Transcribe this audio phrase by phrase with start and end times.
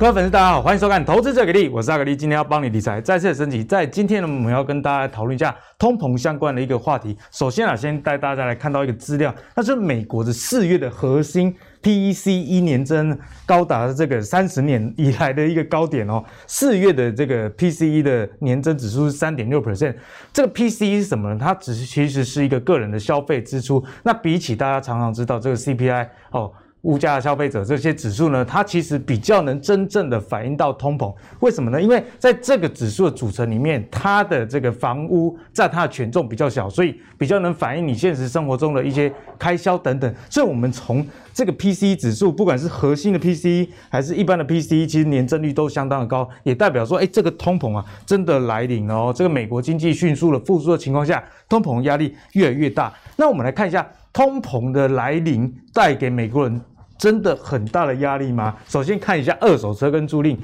[0.00, 3.62] 各位粉丝，大家好，欢迎收看《投资最给力》，我是阿格力，今天要帮你理财再次升级。
[3.62, 7.14] 在今天呢，我们要跟大家讨论一下通膨相关的一个话题。
[7.30, 13.14] 首先啊，先带大家来看到一个资料，那是美国的四月的核心 PCE 年增
[13.44, 16.24] 高达这个三十年以来的一个高点哦。
[16.46, 19.94] 四月的这个 PCE 的年增指数是三点六 percent。
[20.32, 21.38] 这个 PCE 是什么呢？
[21.38, 23.84] 它只是其实是一个个人的消费支出。
[24.02, 26.50] 那比起大家常常知道这个 CPI 哦。
[26.82, 31.14] 物价、消费者这些指数呢，它其实比较能真正的反映到通膨。
[31.40, 31.80] 为什么呢？
[31.80, 40.14] 因为在这个指数的组成里面，它的这个房屋占它的权重比较小，所以比较能反映你现实生活中的一些开销等等。
[40.30, 49.12] 所以，我们从这个 PCE 指数，不管是核心的 PCE 还是一般的 PCE，其实年增率都相当的高，也代表说，哎，这个通膨啊，真的来临了哦。
[49.14, 52.90] 这个美国经济迅速的复苏的情况下，通膨压力越来越大。
[53.16, 56.58] 那我们来看一下通膨的来临带给美国人。
[57.00, 58.54] 真的很大的压力吗？
[58.68, 60.36] 首先看一下二手车跟租赁。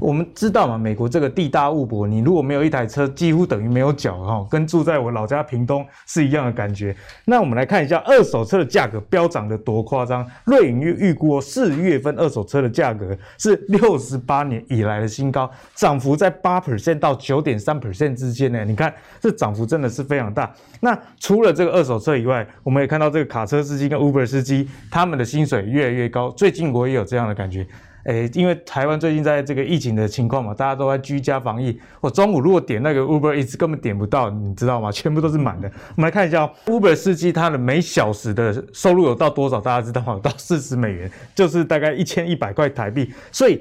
[0.00, 6.94] 我们知道嘛，美国这个地大物博，你如果没有一台车，几乎等于没有脚哈，跟住在我老家屏东是一样的感觉。
[7.24, 10.24] 那我们来看一下二手车的价格飙涨得多夸张。
[10.44, 18.64] 瑞银预预估四月份二手车的价格是六十八年以来的新高，涨幅在八 percent 到九点三 percent 之间呢。
[18.64, 20.52] 你看这涨幅真的是非常大。
[20.80, 26.30] 那除了这个二手车以外，我们也看到这个卡车司机跟 Uber 司机他们的薪水越来越高。
[26.30, 27.66] 最近我也有这样的感觉。
[28.08, 31.78] 诶，因为台湾最近在这个疫情的情况嘛，大家都在居家防疫。
[32.00, 34.90] 我中午如果点那个 Uber Eats 根本点不到，你知道吗？
[34.92, 35.70] 全部都是满的。
[35.94, 39.60] 我们来看一下哦，Uber 司机他的每小时的收入有到多少？
[39.60, 40.18] 大家知道吗？
[40.22, 43.12] 到四十美元，就是大概一千一百块台币。
[43.30, 43.60] 所以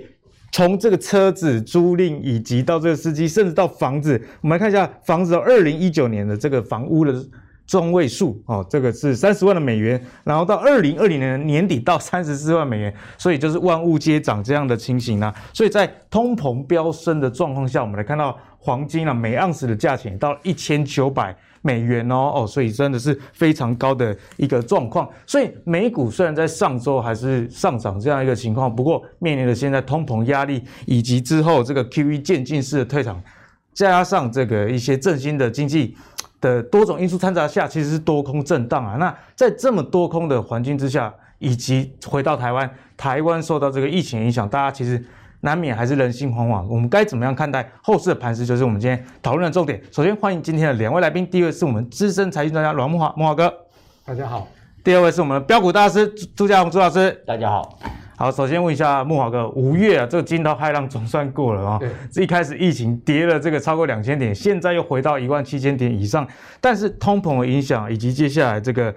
[0.53, 7.13] 从这个车子租赁，以及到这个司机，甚至到房子，我们来看一下房子，二零一九年的这个房屋的。
[7.67, 15.35] 中位数哦，这个是三十万的美元，然后到二零二零年年底到三十四万美元，所以就是万物皆涨这样的情形啊。
[15.53, 25.09] 所以在通膨飙升的状况下，我们来看到黄金啊，每盎司的价钱到一千九百美元哦哦，所以真的是非常高的一个状况。
[25.25, 33.21] 所以美股虽然在上周还是上涨这样一个情况，不过面临着现在通膨压力以及之后这个 QE 渐进式的退场，
[33.73, 35.97] 加上这个一些振兴的经济。
[36.39, 38.95] 的多种因素掺杂下，其实是多空震荡啊。
[38.97, 45.03] 那在这么多空的环境之下，以及回到台湾，台湾受到这个疫情影响，大家其实
[45.41, 46.65] 难免还是人心惶惶。
[46.67, 49.81] 我们该怎么样看待后市的盘势，就是我们今天讨论的重点。
[49.91, 53.53] 首先欢迎今天的两位来宾，第一位是我们资深财经专家阮慕驊，慕驊哥，
[54.05, 54.47] 大家好；
[54.83, 57.77] 第二位是我们的标股大师朱家宏朱老师，大家好。
[58.19, 61.87] 好，首先问一下慕驊哥，五月啊，这个惊涛骇浪总算过了啊、哦。
[62.11, 66.27] 对，一开始疫情跌了这个超过两千点，现在又回到一万七千点以上。
[66.59, 68.91] 但是通膨的影响以及接下来这个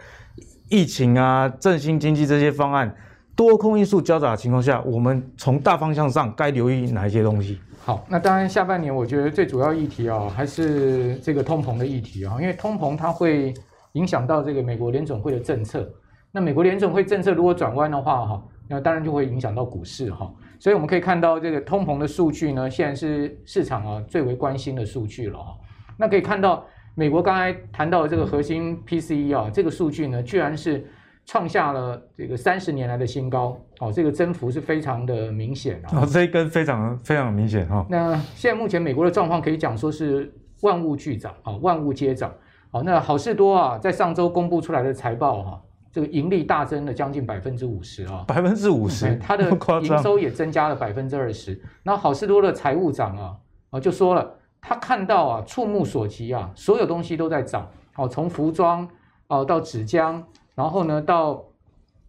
[0.70, 2.96] 疫情啊、振兴经济这些方案，
[3.36, 7.60] 多空因素交杂的情况下，我们从大方向上该留意哪一些东西？
[7.84, 13.52] 好，那当然下半年我觉得最主要议题啊，还是这个通膨的议题啊，因为通膨它会
[13.92, 15.86] 影响到这个美国联总会的政策。
[16.32, 18.42] 那美国联总会政策如果转弯的话，哈。
[18.70, 25.58] 那当然就会影响到股市哈，所以我们可以看到这个通膨的数据呢，现在是市场啊最为关心的数据了哈。
[25.96, 26.64] 那可以看到，
[26.94, 30.86] 美国刚才谈到的这个核心 PCE 啊，这个数据呢，居然是
[31.26, 36.02] 创下了这个三十年来的新高哦，这个增幅是非常的明显啊。
[36.02, 37.84] 哦，这一根非常非常明显哈。
[37.90, 40.32] 那现在目前美国的状况可以讲说是
[40.62, 42.32] 万物俱涨啊，万物皆涨。
[42.70, 45.60] 好，那好事多啊，在上周公布出来的财报哈。
[45.92, 49.50] 这个盈利大增了将近百分之五十啊，百分之五十，它的
[49.82, 51.60] 营收也增加了百分之二十。
[51.82, 53.36] 那好事多的财务长啊
[53.70, 57.68] 啊就说了，他看到啊触目所及啊，所有东西都在涨。
[57.96, 58.88] 哦，从服装
[59.26, 60.22] 哦到纸浆，
[60.54, 61.44] 然后呢到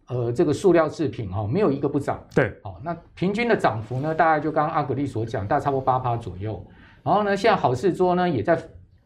[0.06, 2.24] 呃这个塑料制品哈，没有一个不涨。
[2.34, 6.64] 对，哦，那平均的涨幅呢，大概就刚刚阿格力所讲，大概差不多八趴左右。
[7.02, 8.56] 然后呢，现在好事多呢也在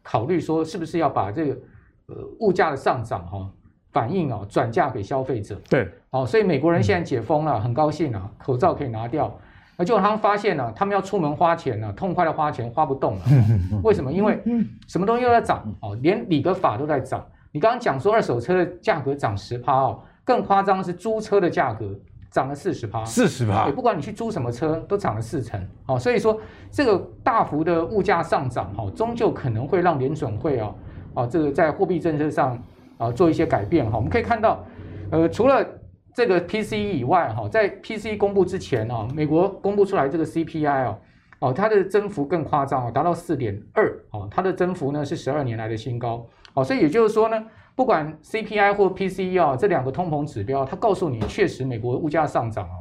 [0.03, 1.57] 考虑说，是不是要把这个
[2.05, 3.51] 呃物价的上涨哈。
[3.91, 5.59] 反应哦，转嫁给消费者。
[5.69, 9.33] 对，哦，所以美国人现在解封了，嗯、很高兴啊，口罩可以拿掉。
[9.79, 13.21] 那就他们发现呢，他们要出门花钱呢，痛快的花钱花不动了。
[13.83, 14.11] 为什么？
[14.11, 14.41] 因为
[14.87, 17.23] 什么东西都在涨哦，连理个法都在涨。
[17.51, 21.93] 你刚刚讲说二手车的价格涨十趴哦，更夸张的是租车的价格
[22.31, 23.05] 涨了四十趴。
[23.05, 25.63] 四十趴，不管你去租什么车，都涨了四成。
[25.85, 26.39] 哦，所以说
[26.71, 30.75] 这个大幅的物价上涨，哦，终究可能会让联准会哦，
[31.13, 32.59] 哦，这个在货币政策上。
[32.97, 34.65] 啊，做一些改变哈，我们可以看到，
[35.11, 35.65] 呃，除了
[36.13, 40.99] 这个 PCE 以外哈，在 PCE 公布之前啊，美国公布出来这个 CPI 哦，
[41.39, 47.45] 哦，它的增幅更夸张哦，达到四点二哦，它的增幅呢是十二年来的新高哦，所以也就是说呢，
[47.75, 52.75] 不管 CPI 或 PCE 啊这两个通膨指标，它告诉你确实美国物价上涨啊，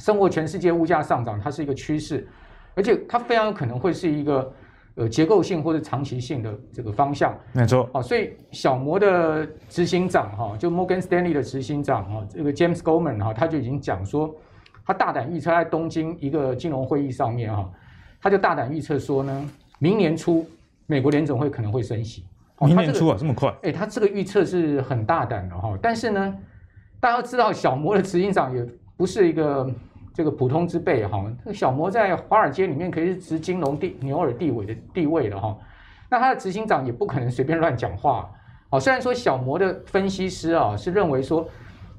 [0.00, 2.28] 生活全世界物价上涨，它是一个趋势，
[2.74, 4.52] 而且它非常有可能会是一个
[4.94, 7.38] 呃结构性或者长期性的这个方向。
[7.52, 7.88] 没错。
[7.92, 14.34] 啊，所以小摩的执行长哈，就 Morgan Stanley 的执行长哈，这个 James Goldman 哈，他就已经讲说，
[14.84, 17.70] 他大胆预测在东京一个金融会议上面哈，
[18.20, 20.46] 他就大胆预测说呢，明年初
[20.86, 22.24] 美国联总会可能会升息。
[22.60, 23.52] 明年初啊，这么快？
[23.62, 26.38] 哎，他这个预测是很大胆的哈，但是呢，
[27.00, 28.64] 大家都知道小摩的执行长也
[28.96, 29.68] 不是一个
[30.14, 35.56] 这个普通之辈哈，这个小摩在华尔街里面可以是执金融地牛耳地位的地位的哈，
[36.10, 38.30] 那他的执行长也不可能随便乱讲话。
[38.70, 41.48] 好，虽然说小摩的分析师啊是认为说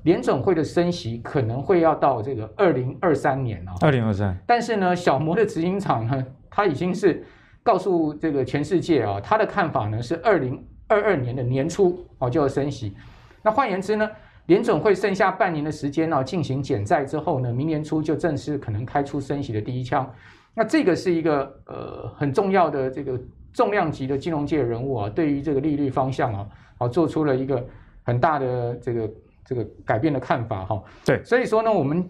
[0.03, 7.23] 联准会的升息可能会要到这个二零二三年啊，二零二三，但是呢，小摩的执行长呢，他已经是。
[7.65, 12.93] 告诉这个全世界啊，他的看法呢是二零二二年的年初哦就要升息。
[13.41, 14.09] 那换言之呢，
[14.47, 20.09] 联总会剩下半年的时间呢进行减债之后呢，明年初就正式可能开出升息的第一枪。
[20.53, 23.19] 那这个是一个呃很重要的这个
[23.53, 26.47] 重量级的金融界人物啊，对于这个利率方向啊，
[26.77, 27.65] 啊做出了一个
[28.03, 29.11] 很大的这个
[29.45, 30.83] 这个改变的看法哈。
[31.05, 32.07] 对，所以说呢，我们。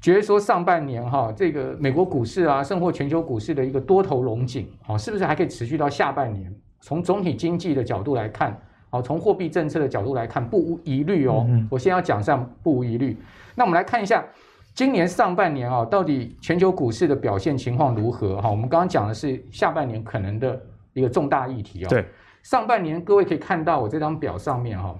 [0.00, 6.54] 觉得说上半年哈，这个美国股市啊，甚或全球股市的一个多头龙井，好，是不是还可以持续到下半年？
[6.82, 8.54] 从总体经济的角度来看，
[8.94, 11.44] 好，从货币政策的角度来看，不无疑虑哦。
[11.68, 13.18] 我先要讲上不无疑虑。
[13.56, 14.24] 那我们来看一下
[14.72, 18.40] 今年上半年啊，到底全球股市的表现情况如何？
[18.40, 20.62] 哈，我们刚刚讲的是下半年可能的
[20.92, 21.88] 一个重大议题啊。
[21.88, 22.06] 对，
[22.44, 24.96] 上半年各位可以看到我这张表上面哈，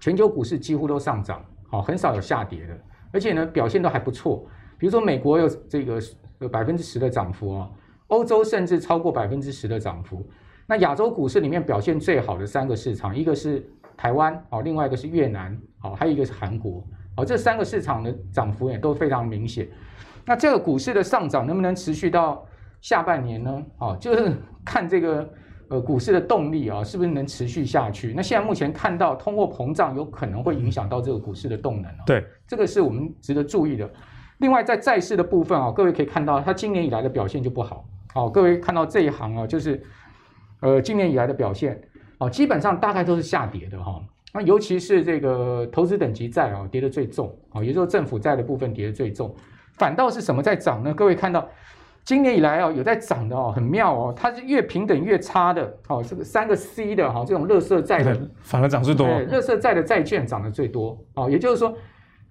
[0.00, 1.40] 全球股市几乎都上涨，
[1.70, 2.76] 好，很少有下跌的。
[3.12, 4.44] 而且呢，表现都还不错。
[4.76, 6.00] 比如说，美国有这个
[6.40, 7.70] 有百分之十的涨幅啊，
[8.08, 10.26] 欧洲甚至超过百分之十的涨幅。
[10.66, 13.64] 那亚洲股市里面表现最好的三个市场，一个是
[13.96, 16.84] 台湾哦，另外一个是越南哦，还有一个是韩国
[17.16, 17.24] 哦。
[17.24, 19.68] 这三个市场的涨幅也都非常明显。
[20.24, 22.46] 那这个股市的上涨能不能持续到
[22.80, 23.62] 下半年呢？
[23.78, 24.32] 哦，就是
[24.64, 25.28] 看这个。
[25.70, 28.12] 呃，股市的动力啊，是不是能持续下去？
[28.14, 32.04] 那现在目前看到通货膨胀有可能会影响到这个股市的动能啊。
[32.04, 33.90] 对，这个是我们值得注意的。
[34.38, 37.88] 另外，在债市的部分啊，各位可以看到，它今年以来的表现就不好。
[38.12, 39.82] 好，各位看到这一行啊，就是
[40.64, 41.78] 呃，今年以来的表现
[42.16, 44.00] 啊，基本上大概都是下跌的哈。
[44.32, 49.34] 那尤其是这个投资等级债啊，跌得最重啊，也就是政府债的部分跌得最重。
[49.74, 50.94] 反倒是什么在涨呢？
[50.94, 51.46] 各位看到。
[52.06, 61.74] 今年以来啊，有在涨的哦，很妙哦，它是越平等越差的，哦，这个三个 C 的哈，这种垃圾债的反而涨最多，垃圾债的债券涨得最多，哦，也就是说，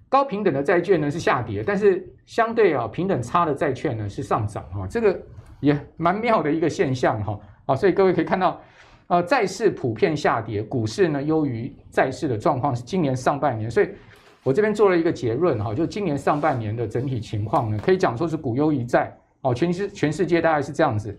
[0.08, 5.20] 高平等的债券呢是下跌，但是相对啊平等差的债券呢是上涨，哈，这个
[5.58, 7.36] 也蛮妙的一个现象哈，
[7.66, 8.60] 啊，所以各位可以看到，
[9.06, 13.88] 呃，债市普遍下跌，股市呢优于债市的状况是今年上半年，所以
[14.42, 19.16] 我这边做了一个结论哈，就今年上半年的整体情况呢，可以讲说是股优于债。
[19.42, 21.14] 哦，全世全世界大概是这样子，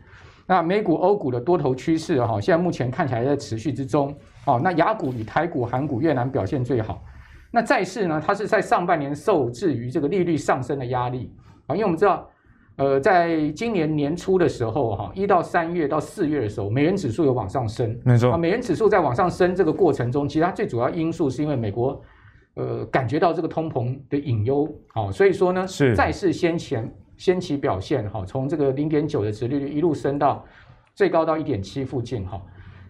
[0.48, 4.12] 那美股、欧股的多头趋势哈，现在目前看起来在持续之中。
[4.46, 7.04] 哦，那雅股与台股、韩股、越南表现最好。
[7.52, 11.32] 那债市呢，它是在上半年受制于这个利率上升的压力
[11.68, 12.28] 啊，因为我们知道，
[12.78, 22.02] 呃，在今年年初的时候哈，一到三月到四月的时候，美元指数有往上升，没错啊，美元指数在往上升这个过程中，其实它最主要因素是因为美国
[22.56, 26.94] 呃感觉到这个通膨的隐忧，好，所以说呢，是债市先前。
[27.18, 30.44] 先期表现哈，从这个零点九的殖利率一路升到
[30.94, 32.42] 最高到一点七附近哈。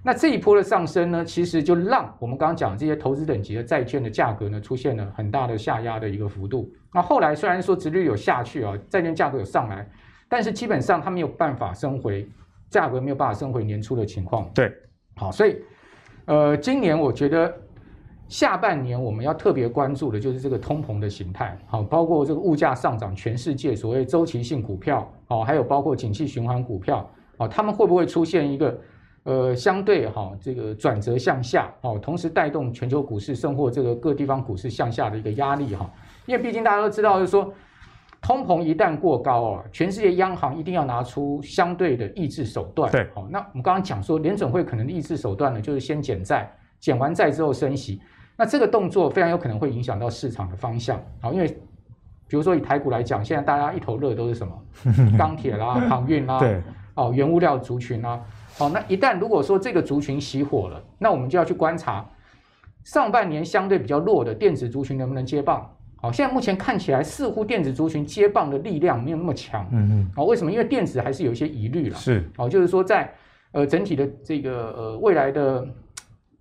[0.05, 6.71] 那这一波的上升呢，其实就让我们刚刚讲这些投资等级的债券的价格呢，出现了很大的下压的一个幅度。
[6.93, 9.89] 那后来虽然说殖利率有下去啊，债券价格有上来，
[10.29, 12.29] 但是基本上它没有办法升回
[12.69, 14.47] 价格，没有办法升回年初的情况。
[14.53, 14.71] 对，
[15.15, 15.57] 好，所以
[16.25, 17.51] 呃，今年我觉得。
[18.27, 27.07] 下半年我们要特别关注的就是这个通膨的形态，好，包括这个物价上涨，全世界所谓周期性股票，哦，还有包括景气循环股票，
[27.37, 28.75] 哦，他们会不会出现一个
[29.25, 35.87] 呃相对哈这个转折向下，哦，同时带动全球股市甚或这个各地方股市向下的一个压力哈？
[36.25, 37.53] 因为毕竟大家都知道，就是说
[38.21, 42.91] 通膨一旦过高啊，全世界央行一定要拿出相对的抑制手段。
[42.91, 48.01] 对，好，那我们刚刚讲说联准会可能的抑制手段呢，就是先减债，减完债之后升息。
[48.37, 51.47] 那这个动作非常有可能会影响到市场的方向，好，因为
[52.27, 54.53] 比如说以台股来讲，现在大家一头热都是什么？
[55.17, 56.61] 钢铁啦、航运啦，对，
[56.95, 58.19] 哦，原物料族群啦，
[58.57, 62.05] 好，那一旦如果说这个族群熄火了，那我们就要去观察
[62.83, 65.69] 上半年相对比较弱的电子族群能不能接棒。
[65.97, 70.51] 好，现在目前看起来似乎电子族群接棒的力量没有那么强，嗯嗯，好，为什么？
[70.51, 73.13] 因为电子还是有一些疑虑了，是，好，就是说在
[73.51, 75.67] 呃整体的这个呃未来的。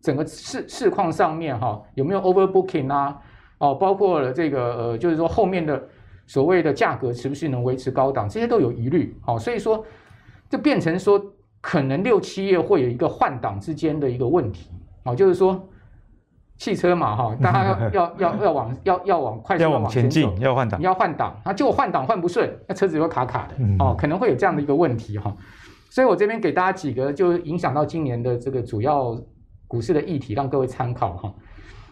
[0.05, 3.19] 整个市市况上面哈有没有 overbooking 啊？
[3.57, 5.83] 哦，包括了这个呃，就是说后面的
[6.27, 9.17] 所谓的价格是不是能维持高档，这些都有疑虑。
[9.23, 9.83] 好，所以说
[10.51, 11.19] 就变成说，
[11.67, 14.71] 可能六七月会有一个换挡之间的一个问题。
[15.05, 15.69] 哦，就是说。
[16.57, 25.35] 汽车嘛，哈， 大家要要要要往要要往快速往前进，要换挡，你要换挡，啊结果换挡换不顺，那车子又卡卡的，哦，可能会有这样的一个问题哈。
[25.91, 29.21] 所以我这边给大家几个就影响到今年的这个主要
[29.67, 31.35] 股市的议题，让各位参考哈。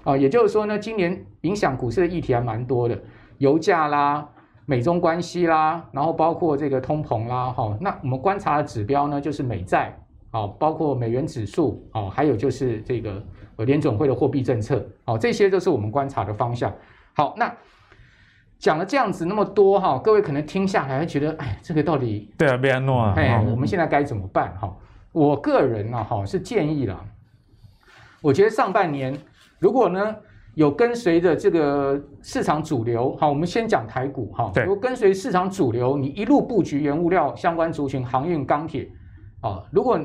[0.04, 2.96] 啊，也就是说呢，今年影响股市的议题还蛮多的，
[3.38, 4.28] 油价啦、
[4.66, 7.76] 美中关系啦，然后包括这个通膨啦，哈。
[7.80, 9.96] 那我们观察的指标呢，就是美债，
[10.30, 13.22] 啊，包括美元指数，啊，还有就是这个。
[13.56, 16.72] 呃，联准会的货币政策，好，这些都是我们观察的方向。
[17.12, 17.54] 好，那
[18.58, 24.56] 讲了这样子那么多哈，各位可能听下来会觉得，哎，这个到底对啊，被安诺啊，哎，我们现在该怎么办？
[24.58, 24.74] 哈，
[25.12, 26.98] 我个人呢，哈，是建议了。
[28.22, 29.18] 我觉得上半年
[29.58, 30.16] 如果呢
[30.54, 38.88] 有跟随着这个市场主流，好，我们先讲台股哈，如果跟随市场主流，你一路布局原物料相关族群，航运、钢铁，
[39.40, 40.00] 啊，如果。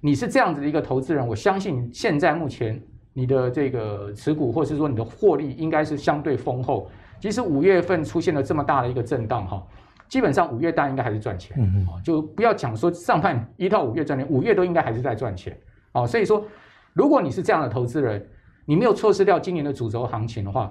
[0.00, 2.80] 你是这样子的一个投资人，我相信现在目前
[3.12, 6.88] 你的这个持股，或是说你的获利，应该是相对丰厚。
[7.18, 9.60] 即使五月份出现了这么大的一个震荡，哈，
[10.06, 15.58] 基本上五月大家应该还是赚钱，嗯嗯，就不要讲说上半一到五月赚钱，五月都应该还是在赚钱，
[15.94, 16.44] 哦，所以说，
[16.92, 18.24] 如果你是这样的投资人，
[18.68, 20.70] 你没有错失掉今年的主轴行情的话，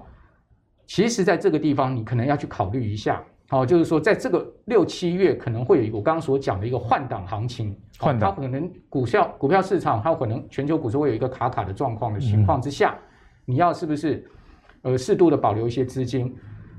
[0.86, 3.20] 其实在这个地方你可能要去考虑一下。
[3.48, 12.96] 好，就是说，在这个六七月可能会有一个我刚刚所讲的一个换挡行情，换挡，它可能股票股票市场它可能全球股市会有一个卡卡的状况的情况之下，
[13.44, 14.24] 你要是不是
[14.82, 16.32] 呃适度的保留一些资金，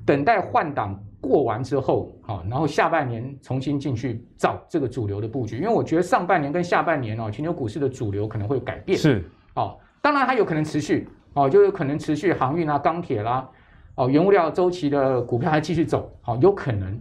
[0.05, 13.49] 等待换挡过完之后，好，然后下半年重新进去找这个主流的布局，因为我觉得上半年跟下半年哦，全球股市的主流可能会改变，是，哦，当然它有可能持续，哦，就有可能持续航运啊、钢铁啦。
[13.95, 16.97] 哦，原物料周期的股票还继续走，好，有可能，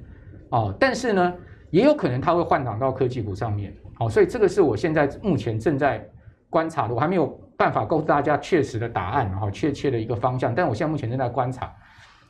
[0.51, 1.33] 哦，但是呢，
[1.71, 6.05] 也有可能它会换挡到科技股上面，好，所以这个是我现在目前正在
[6.51, 7.27] 观察的，我还没有
[7.57, 11.73] 办法告诉大家确实的答案，哈，确切的一个方向，但我现在目前正在观察。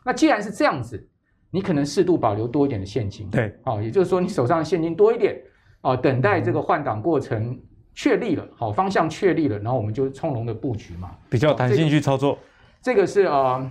[0.04, 1.02] 那既然是这样子，
[1.50, 5.34] 你可能适度保留多一点的现金，对，哦，也就是说你手上的现金多一点，
[5.80, 7.58] 哦，等待这个换挡过程
[7.98, 12.38] 确立了，好，方向确立了，然后我们就从容的布局嘛，比较弹性去操作，
[12.80, 13.58] 这个是啊。
[13.58, 13.70] 呃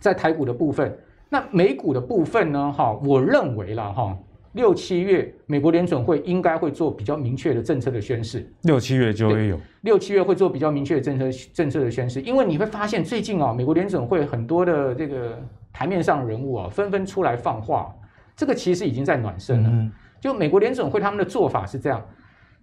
[0.00, 0.96] 在台股的部分，
[1.28, 2.72] 那美股的部分呢？
[2.72, 4.16] 哈，我认为啦，哈，
[4.52, 8.48] 六七月美国联准会应该会做比较明确的政策的宣示。
[8.62, 15.36] 六七月就会有，六七月会做比较明确的政策政策的宣示，因为你会发现最近啊，美国联准会很多的这个
[15.72, 17.92] 台面上人物啊，纷纷出来放话，
[18.36, 19.68] 这个其实已经在暖身了。
[19.72, 22.00] 嗯、就美国联准会他们的做法是这样，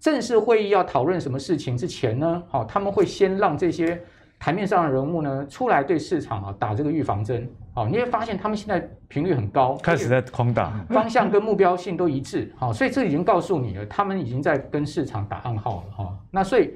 [0.05, 4.00] 正式会议要讨论什么事情之前呢，好，他们会先让这些。
[4.38, 16.19] 台面上的人物呢，出来对市场啊打这个预防针，好，你会发现他们现在频率很高，开始在狂打，方向跟目标性都一致，好，所以这已经告诉你了，他们已经在跟市场打暗号了哈。
[16.29, 16.69] 那所以，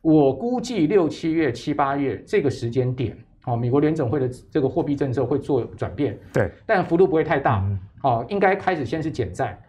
[0.00, 7.62] 我估计六七月、七八月这个时间点，哦，美国联总会的这个货币政策会做转变，对，但幅度不会太大，
[8.04, 9.60] 哦，应该开始先是减债。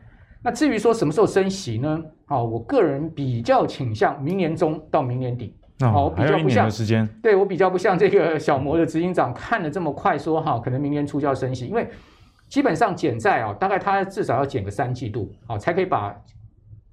[0.44, 2.01] 那至于说什么时候升息呢？
[2.32, 5.54] 哦，我个人比较倾向明年中到明年底。
[5.82, 11.90] 好哦，比较不像，对我比较不像这个小摩的执行长看的这么快，说哈，可能明年初就要升息，因为
[12.50, 16.16] 基本上减债啊，大概他至少要减个三季度，啊，才可以把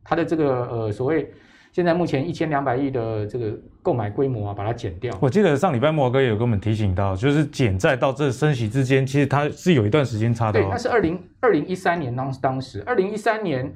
[0.03, 1.31] 他的这个呃所谓
[1.71, 3.53] 现在目前一千两百亿的这个
[3.83, 5.15] 购买规模啊，把它减掉。
[5.21, 10.59] 我记得上礼拜莫哥也有跟我们提醒到，就是减债到这升息之间，其实它是有一段时间差的。
[10.59, 13.71] 对，那是二零二零一三年当当时，二零一三年。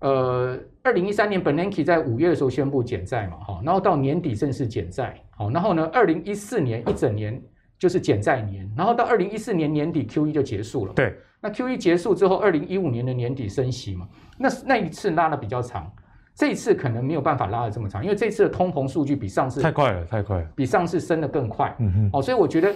[0.00, 0.56] 呃，
[0.88, 7.38] 二零一三年，Bernanke 在五月的时候宣布减债嘛，哈，然后到年底正式减债，好，然后呢，二零一四年一整年
[7.78, 15.92] 就是减债年，然后到二零一四年年底 QE 就结束了，对，那 QE 结束之后，二零一五年的年底升息嘛，那那一次拉的比较长，
[16.34, 22.74] 这一次可能没有办法拉的这么长，因为这次的通膨数据比上次太快了，太快了，比上次升的更快，嗯哼，哦，所以我觉得。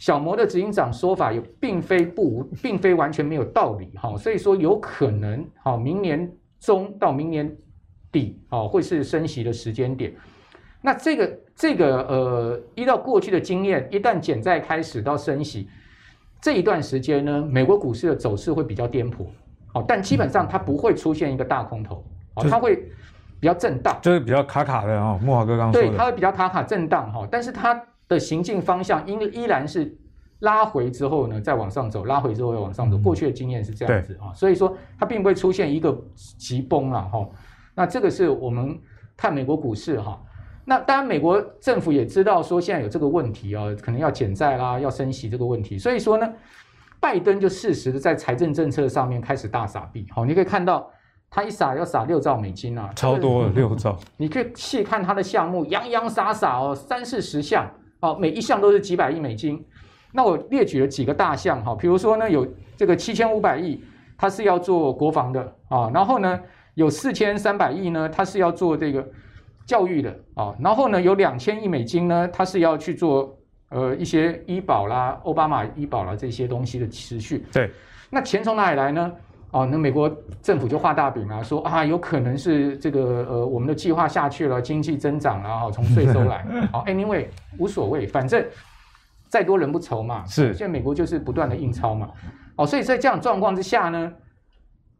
[0.00, 6.26] 小摩的执行长说法也并非不，并非完全没有道理哈，所以说有可能好，明年
[6.60, 7.50] 中到明年
[8.12, 10.14] 底哦会是升息的时间点。
[10.80, 15.68] 那这个这个呃，依照过去的经验，一旦减债开始到升息
[16.40, 19.26] 这一段时间呢，美国股市的走势会比较颠簸，
[19.72, 22.76] 好，但基本上它不会出现一个大空头，哦，它会
[23.40, 25.18] 比较震荡，就是比较卡卡的哦。
[25.20, 27.82] 木华哥刚刚说的，对，它会比较卡卡震荡哈，但是它。
[28.10, 29.96] 的行进方向应依然是
[30.40, 32.98] 拉回之后呢，再往上走，拉回之后又往上走。
[32.98, 37.26] 过去的经验是这样子啊，所以说它并不会出现一个急崩了哈。
[37.74, 38.78] 那这个是我们
[39.16, 40.20] 看美国股市哈。
[40.64, 45.78] 那当然，美国政府也知道说现在有这个问题啊，可能要减债啦，要升息这个问题。
[45.78, 46.32] 所以说呢，
[47.00, 50.06] 拜登就适时的在财政政策上面开始大撒币。
[50.10, 50.88] 好，你可以看到
[51.28, 53.98] 他一撒要撒六兆美金啊，超多了六兆。
[54.16, 57.68] 你可以细看他的项目，洋洋洒洒哦，三四十项
[58.00, 59.64] 哦，每一项都是几百亿美金。
[60.12, 63.80] 那我列举了几个大项哈，比如说呢，有这个七千五百亿，
[64.18, 66.40] 它是要做国防的啊，然后呢，
[66.74, 69.06] 有四千三百亿呢，它是要做这个
[69.66, 73.38] 教育的啊，然后呢，有两千亿美金呢，它是要去做
[73.68, 77.46] 呃一些医保啦、奥巴马医保啦这些东西的持续。
[77.52, 77.70] 对，
[78.10, 79.12] 那钱从哪里来呢？
[79.52, 80.10] 哦，那美国
[80.42, 86.44] 政府就画大饼啊，说啊，有可能是这个呃我们的计划下去了，经济增长了，从税收来。
[86.72, 87.26] 好，anyway
[87.58, 88.44] 无所谓，反正。
[89.30, 90.52] 再多人不愁嘛，是。
[90.52, 92.10] 现在美国就是不断的印钞嘛，
[92.56, 94.12] 哦，所以在这样状况之下呢，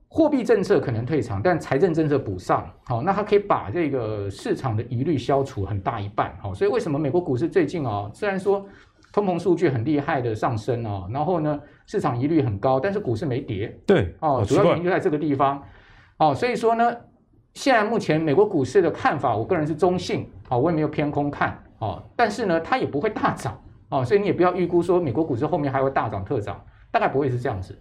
[0.08, 8.64] 货币政策可能退场，但财政政策补上，好，那它可以把这个市场的疑虑消除很大一半，好，所以为什么美国股市最近哦，虽然说
[9.12, 15.60] 通膨数据很厉害的上升啊，然后呢市场疑虑很高，但是股市没跌，对，哦，主要原因就在这个地方，
[16.18, 16.96] 哦，所以说呢，
[17.54, 23.60] 现在目前美国股市的看法，我个人是中性，啊，我也没有偏空看，哦，但是呢，它也不会大涨。
[23.90, 27.78] 哦，所以你也不要预估说美国股市后面还会大涨特涨，大概不会是这样子，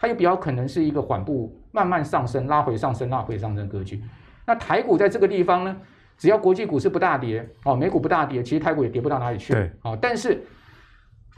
[0.00, 4.02] 它也比较可能是一个缓步慢慢上升、拉回上升、拉回上升格局。
[4.44, 5.76] 那台股在这个地方呢，
[6.18, 9.52] 只要国际股市不大跌，哦，美股不大跌，其实台股也跌不到哪里去。
[9.52, 10.42] 对，哦，但是。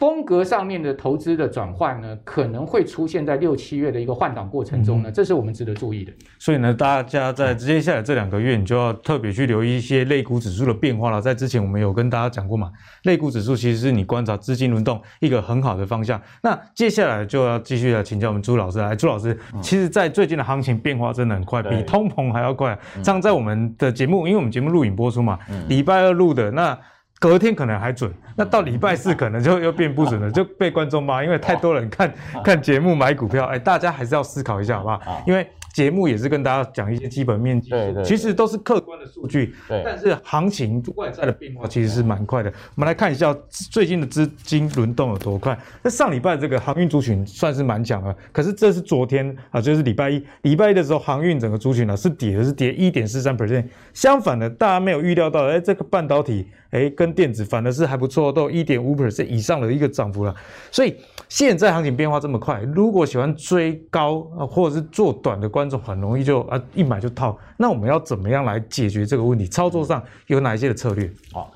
[0.02, 6.12] 风格上面的投资的转换呢，可能会出现在六七月的一个换挡过程中呢，嗯、这是我们值得注意的。
[6.40, 11.20] 所以呢，大家在接下来这两个月，你就要特别去留意一些类股指数的变化了。
[11.20, 12.68] 在之前我们有跟大家讲过嘛，
[13.04, 16.20] 类股指数其实是你观察资金轮动一个很好的方向。
[16.42, 22.76] 那接下来就要继续来请教我们朱老师来，朱老师，其实，在最近的行情变化真的很快，比通膨还要快。
[23.04, 26.76] 这样在我们的节目，因为我们节目录影播出嘛，礼拜二录的那。
[27.22, 35.22] 隔天可能还准，那到礼拜四可能就又变不准了，就被观众骂，因为太多人看看节目买股票，哎，大家还是要思考一下，好不好？
[35.24, 35.48] 因为。
[35.72, 39.82] 节目也是跟大家讲一些基本面，对对，其实都是客观的数据，对。
[39.84, 42.52] 但是行情外在的变化其实是蛮快的。
[42.74, 45.58] 我们来看一下最近的资金轮动有多快。
[45.82, 53.64] 那上礼拜这个航运族群算是蛮强了，可是这是昨天啊，就是礼拜一，礼拜一的时候航运整个族群呢是跌的，是跌一点四三 percent。
[53.94, 60.34] 相反的，大家没有预料到，哎，这个半导体，哎，跟电子反而是还不错，都有一点五 percent 以上的一个涨幅了。
[60.70, 60.94] 所以
[61.28, 69.46] 现在行情变化这么快，如果喜欢追高啊，或者是做短的观众很容易就啊一买就套，那我们要怎么样来解决这个问题？
[69.46, 71.08] 操作上有哪一些的策略？
[71.32, 71.52] 好，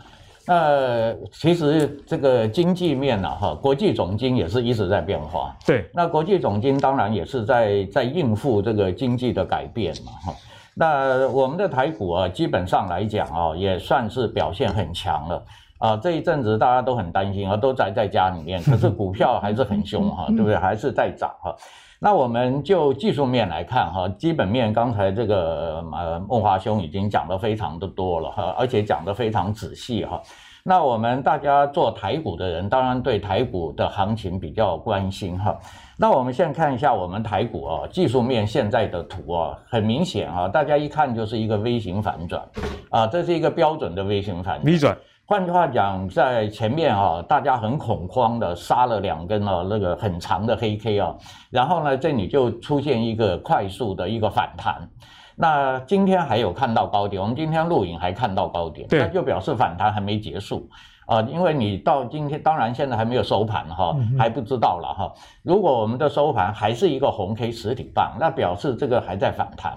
[0.46, 5.56] 那其实这个经济面呢，哈，国际总经也是一直在变化。
[5.66, 10.34] 对，那国际总经当然也是在在应付这个经济的改变嘛，哈。
[10.76, 15.44] 那我们的台股啊，基本上来讲啊，也算是表现很强了
[15.78, 15.96] 啊。
[15.96, 20.54] 这一阵子大家都很担心啊，都宅在家里面，可是股票还是很凶哈，对不对？
[20.54, 21.52] 还是在涨哈。
[21.98, 30.20] 那我们就技术面来看哈，基本面刚才这个呃孟华兄已经讲得非常的多了哈，而且讲得非常仔细哈。
[30.62, 35.56] 那我们大家做台股的人，当然对台股的行情比较关心哈。
[35.96, 42.42] 那我们现在看一下我们台股啊，技术面现在的图啊，很明显啊，大家一看就是一个 V 型反转
[42.90, 44.64] 啊，这是一个标准的 V 型反转。
[44.64, 44.96] V 转。
[45.28, 51.12] 换句话讲，在前面啊，大家很恐慌的杀了两根啊，那个很长的黑 K 啊，
[51.50, 54.88] 然后呢，这里就出现一个快速的一个反弹。
[55.34, 60.70] 那今天还有看到高点，我们今天录影还看到高点，那就表示反弹还没结束
[61.06, 65.12] 啊，因为你到今天，当然现在还没有收盘哈，还不知道了哈。
[65.42, 69.76] 如果我们的收盘还是一个红 K 实体棒，那表示这个还在反弹。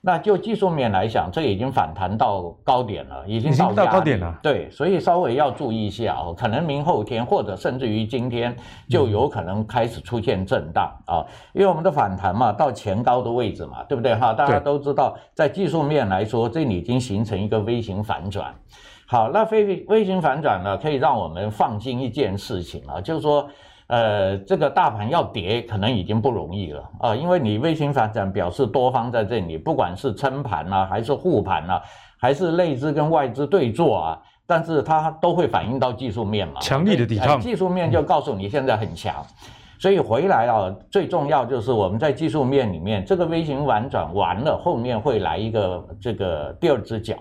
[0.00, 4.38] 那就技术面来讲，这已经反弹到高点了，已经到，到高点了。
[4.42, 8.56] 对，所以稍微要注意一下哦，可能明后天或者甚至于今天
[8.88, 14.32] 就有可能开始出现震荡啊，因为我们的反弹嘛，到前高的位置嘛，对不对哈？
[14.32, 18.54] 大家都知道，在技术面来说，这里已经形成一个 V 型反转。
[19.06, 23.48] 好，那 V V 型反转呢，可以让我们放心一件事情啊，就是说。
[23.88, 31.82] 呃，这个大盘要跌，可能已经不容易了啊，因为你微型反转表示多方在这里，不管是撑盘啊，还是护盘啊，
[32.18, 39.24] 还是内资跟外资对坐啊，但是它都会反映到技术面嘛，强力的抵抗，技术面就告诉你现在很强，
[39.78, 47.16] 所以回来啊，最重要就是我们在技术面里面，这个微型反转完了，后面会来一个这个第二只脚，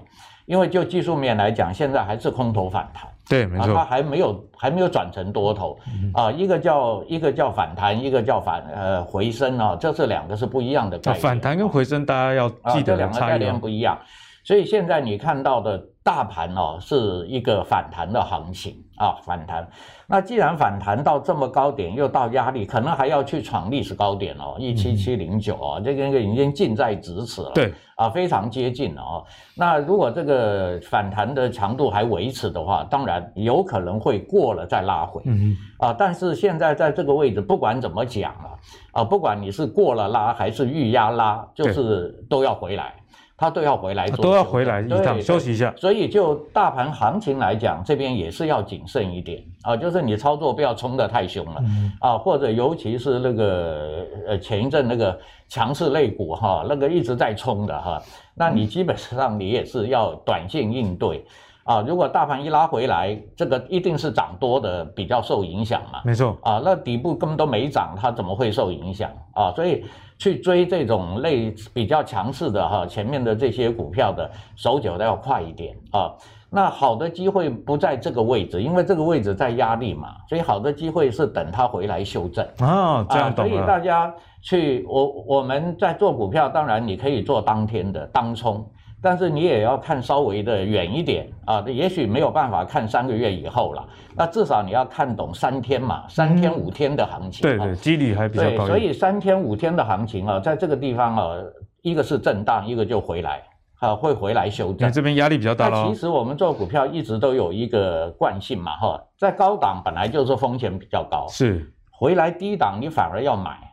[0.47, 3.05] 因为就技术面来讲，现在还是空头反弹。
[3.29, 5.77] 对，没错，它还没有还没有转成多头
[6.13, 11.21] 啊，一个叫一个叫反弹，一个叫反呃回升啊，这是两个是不一样的概念。
[11.21, 13.99] 反弹跟回升，大家要记得这两个概念不一样。
[14.45, 19.67] 所以现在你看到的大盘哦是一个反弹的行情啊，反弹。
[20.07, 27.51] 那既然反弹到这么高点，又到压力，可能还要去闯历史高点哦，一七七零九哦，这个已经近在咫尺了。
[27.53, 29.23] 对啊，非常接近了哦。
[29.55, 35.21] 那如果这个反弹的强度还维持的话，当然有可能会过了再拉回。
[35.25, 38.49] 嗯啊，但是现在在这个位置，不管怎么讲啊，
[38.91, 42.93] 啊，不管你是过了拉还是预压拉，就是都要回来。
[43.37, 45.71] 他都要回来做，都要回来一趟休息一下。
[45.77, 51.61] 所以就大盘行情来讲，这边也是要谨慎一点啊，就是你操作不要冲得太凶了
[51.99, 58.01] 啊，或者尤其是那个呃前一阵那个强势类股哈，那个一直在冲的哈，
[58.33, 61.23] 那你基本上你也是要短线应对。
[61.67, 65.99] 啊，如果大盘一拉回来，这个一定是涨多的比较受影响嘛？
[66.05, 69.51] 没错啊，那底部根本都没涨，它怎么会受影响啊？
[69.53, 69.83] 所以
[70.17, 76.15] 去追这种类比较强势的哈，前面的这些股票的手脚都要快一点啊。
[76.49, 83.05] 那好的机会不在这个位置，因为这个位置在压力嘛，所以好的机会是等它回来修正啊。
[83.09, 83.35] 这样。
[83.35, 88.65] 所以大家去我我们在做股票，当然你可以做当天的当冲。
[89.01, 97.43] 但是你也要看稍微的远一点啊，也许没有办法看三个月以后了，那至少你要看懂三天嘛，三天五天的行情。
[97.43, 98.65] 对对，几率还比较高。
[98.65, 101.35] 对，所以三天五天的行情啊，在这个地方啊，
[101.83, 103.43] 一个是震荡，一个就回来
[103.79, 104.91] 啊，会回来修正。
[104.91, 105.87] 这边压力比较大了。
[105.87, 113.66] 其实我们做股票一直都有一个惯性嘛，哈，在高档本来就是风险比较高，是回来低档你反而要买。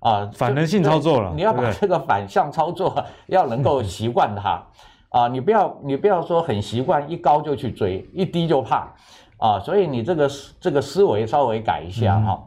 [0.00, 4.62] 啊，反人性操作了，你要把这个反向操作 要能够习惯它，
[5.08, 8.94] 啊，你不要你不要说很习惯一高就去追，一低就怕，
[9.38, 10.30] 啊，所以你这个
[10.60, 12.40] 这个思维稍微改一下哈。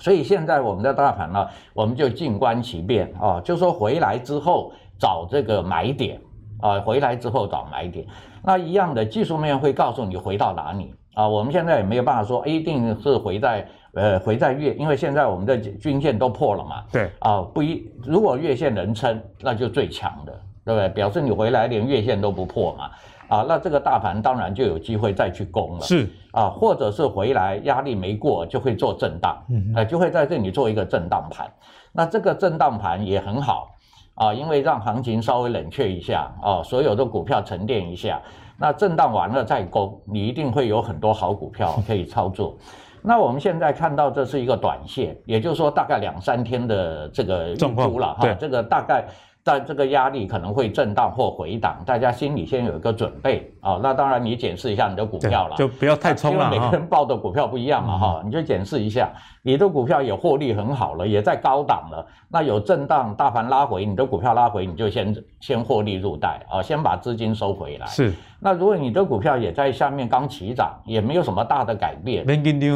[0.00, 6.20] 所以现在我们的大盘呢，我们就静观其变啊，就说回来之后找这个买点
[6.60, 8.04] 啊，回来之后找买点，
[8.42, 13.68] 那一样的技术面会告诉你回到哪里啊，我们现在也没有办法说一定是回在。
[13.94, 16.84] 呃，回在月，因为现在我们的均线都破了嘛。
[16.90, 20.32] 对啊，不一，如果月线能撑，那就最强的，
[20.64, 20.88] 对不对？
[20.88, 22.90] 表示你回来连月线都不破嘛。
[23.28, 25.80] 啊，那这个大盘当然就有机会再去攻了。
[25.82, 31.50] 是啊，或者是回来压力没过，就会做震荡，嗯，呃，就会在这里做一个震荡盘。
[31.92, 33.70] 那这个震荡盘也很好
[34.14, 38.20] 啊，因为让行情稍微冷却一下啊，所有的股票沉淀一下。
[38.58, 42.56] 那震荡完了再攻，你一定会有很多好股票可以操作。
[43.02, 49.04] 那我们现在看到这是一个短线，也就是说大概两三天的这个预估了哈，这个大概。
[49.44, 53.76] 在这个压力可能会震荡或回档，大家心里先有一个准备啊。
[53.82, 56.44] 那当然你检视一下你的股票了，就不要太冲了。
[56.44, 59.10] 因为每个人报的股票不一样嘛哈，你就检视一下，
[59.42, 62.06] 你的股票也获利很好了，也在高档了。
[62.28, 67.86] 那有震荡，大盘拉回，你的股票拉回，你就先先获利入袋啊，先把资金收回来。
[67.88, 68.14] 是。
[68.42, 72.24] 那如果你的股票也在下面刚起涨，也没有什么大的改变，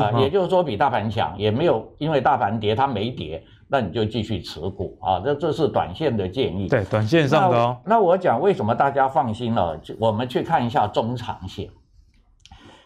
[0.00, 3.42] 啊，也就是说比大盘强，也没有因为大盘跌它没跌。
[3.68, 6.68] 那你就继续持股啊，这这是短线的建议。
[6.68, 7.76] 对，短线上的哦。
[7.84, 9.76] 那，那我讲为什么大家放心了？
[9.98, 11.68] 我们去看一下中长线。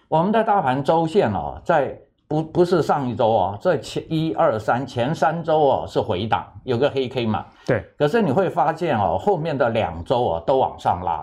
[0.08, 1.94] 我们的大盘周线哦，在
[2.26, 7.44] 不不是上一周哦，这前一二三前三周哦是回档，有个黑 K 嘛。
[7.66, 7.84] 对。
[7.98, 11.22] 可是你会发现哦，后面的两周哦都往上拉，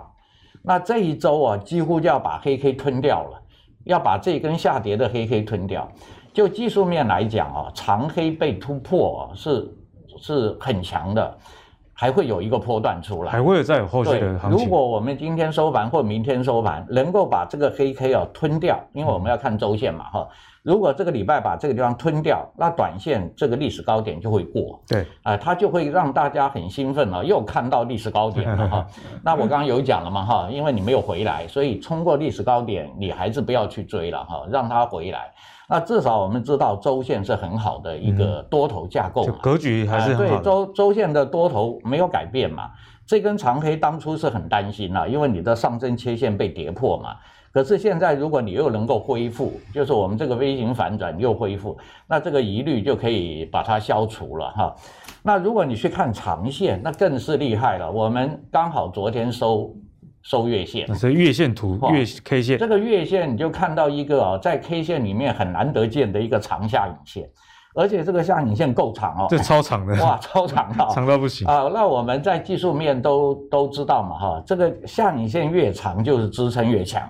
[0.62, 3.42] 那这一周啊几乎就要把黑 K 吞掉了，
[3.86, 5.90] 要把这根下跌的黑 K 吞掉。
[6.34, 9.76] 就技术面来讲啊，长黑被突破啊，是
[10.20, 11.38] 是很强的，
[12.00, 14.66] 还会有一个波段出来，还会再有后续的行情。
[14.66, 20.28] 如果我们今天收盘或明天收盘能够把这个黑 K 啊吞掉，因为我们要看周线嘛哈。
[20.62, 24.80] 如果这个礼拜把这个地方吞掉，那短线这个历史高点就会过。
[24.88, 28.86] 对，啊、呃，它就会让大家很兴奋了，又看到历史高点了哈。
[29.24, 35.32] 那我刚刚有讲了嘛哈，因为你没有回来，所以冲过历史高点，你还是不要去追了哈，让它回来。
[35.70, 42.72] 那至少我们知道周线是很好的一个多头架构嘛，嗯、格局还是很好、呃、对周周线的多头没有改变嘛。
[43.06, 47.16] 这根长黑当初是很担心啊，因为你的上升切线被跌破嘛。
[47.54, 51.78] 可是现在如果你又能够恢复，就是我们这个 V 型反转又恢复，
[52.08, 54.76] 那这个疑虑就可以把它消除了哈。
[55.24, 57.92] 那如果你去看长线，那更是厉害了。
[57.92, 59.74] 我们刚好昨天收。
[60.28, 62.58] 收月线，那是月线图，月 K 线。
[62.58, 67.30] 这个月线你就看到一个哦，在 K 线里面很难得见的一个长下影线，
[67.74, 71.48] 而且这个下影线够长哦，这超长的，哇，超长的， 长到不行。
[71.48, 71.70] 啊！
[71.74, 77.10] 那我们在技术面都都知道嘛，哈，这个下影线越长就是支撑越强，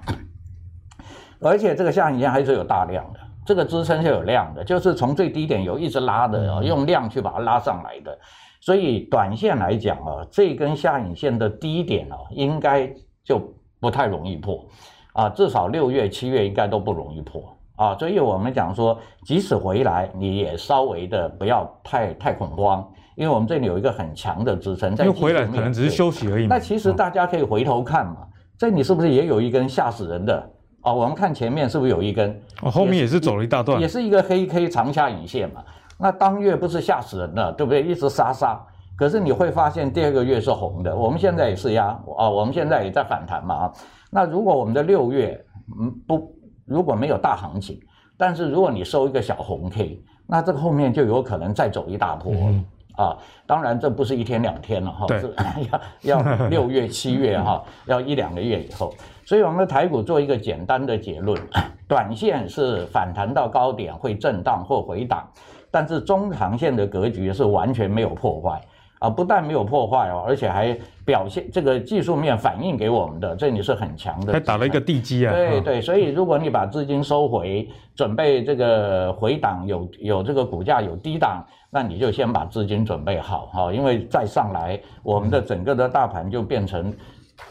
[1.42, 8.16] 而且这个下影线还是有大量的，这个支撑是有量的，就是从最低点有一直拉的哦，用量去把它拉上来的，
[8.62, 12.88] 所以短线来讲啊，这根下影线的低点哦，应该。
[13.28, 13.42] 就
[13.82, 14.66] 不太容易破，
[15.12, 17.44] 啊，至少六月、七月应该都不容易破
[17.76, 17.94] 啊。
[17.98, 24.96] 所以我们讲说，即使回来，你也稍微的不要太太恐慌，因为我们这里有一个很强的支撑。
[24.96, 26.56] 在因为回来可能只是休息而已嘛。
[26.56, 28.26] 那其实大家可以回头看嘛，
[28.58, 30.50] 这里是不是也有一根吓死人的？
[30.82, 32.42] 啊，我们看前面是不是有一根？
[32.62, 35.62] 哦，后面也是走了一大段，也是一个黑 K 长下影线嘛。
[36.00, 37.84] 那当月不是吓死人了，对不对？
[37.84, 38.58] 一直杀杀，
[38.98, 40.96] 可是你会发现第二个月是红的。
[40.96, 43.74] 我们现在也是呀，啊，我们现在也在反弹嘛啊。
[44.10, 45.40] 那如果我们的六月，
[45.80, 46.34] 嗯，不，
[46.66, 47.80] 如果没有大行情，
[48.18, 52.34] 但是如果你收一个小红 K，那这个后面就有可能再走一大波。
[52.34, 52.66] 嗯
[52.98, 55.32] 啊，当然这不是一天两天了哈，是
[56.02, 58.92] 要要六月 七月哈，要一两个月以后。
[59.24, 61.40] 所以我们的台股做一个简单的结论，
[61.88, 65.30] 短线是反弹到高点会震荡或回档，
[65.70, 68.60] 但是中长线的格局是完全没有破坏。
[69.00, 75.34] 啊，不但没有破坏哦，而且还表现这个技术面反映给我们的，这里是很强的，还打了一个地基啊。
[75.34, 86.94] 对对，所以如果你把资金收回，准备这个回档有有这个股价有低档，那你就先把资金准备好哈，因为再上来，我们的整个的大盘就变成。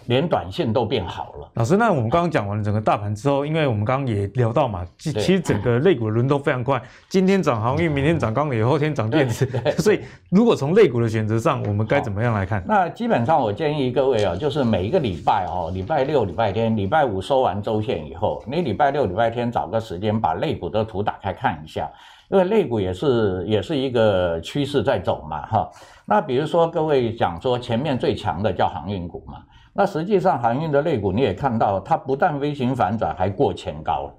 [0.07, 1.51] 连短线都变好了。
[1.55, 9.47] 老师，那我们刚刚讲完了整个大盘之后，因为我们刚刚也聊到嘛，其其实整个类股的轮动非常快，今天涨航运，明天涨钢铁，后天涨电子。
[9.79, 12.63] 所以，如果从类股的选择上，我们该怎么样来看？
[12.67, 21.91] 那基本上我建议各位啊，就是每一个礼拜哦，礼拜六、礼拜天、礼拜五收完周线以后，你礼拜六、礼拜天找个时间把类股的图打开看一下，
[22.29, 25.71] 因为类股也是也是一个趋势在走嘛，哈。
[26.05, 29.39] 那比如说各位讲说前面最强的叫航运股嘛。
[29.77, 34.15] 那实际上航运的类股你也看到，它不但微型反转，还过前高了，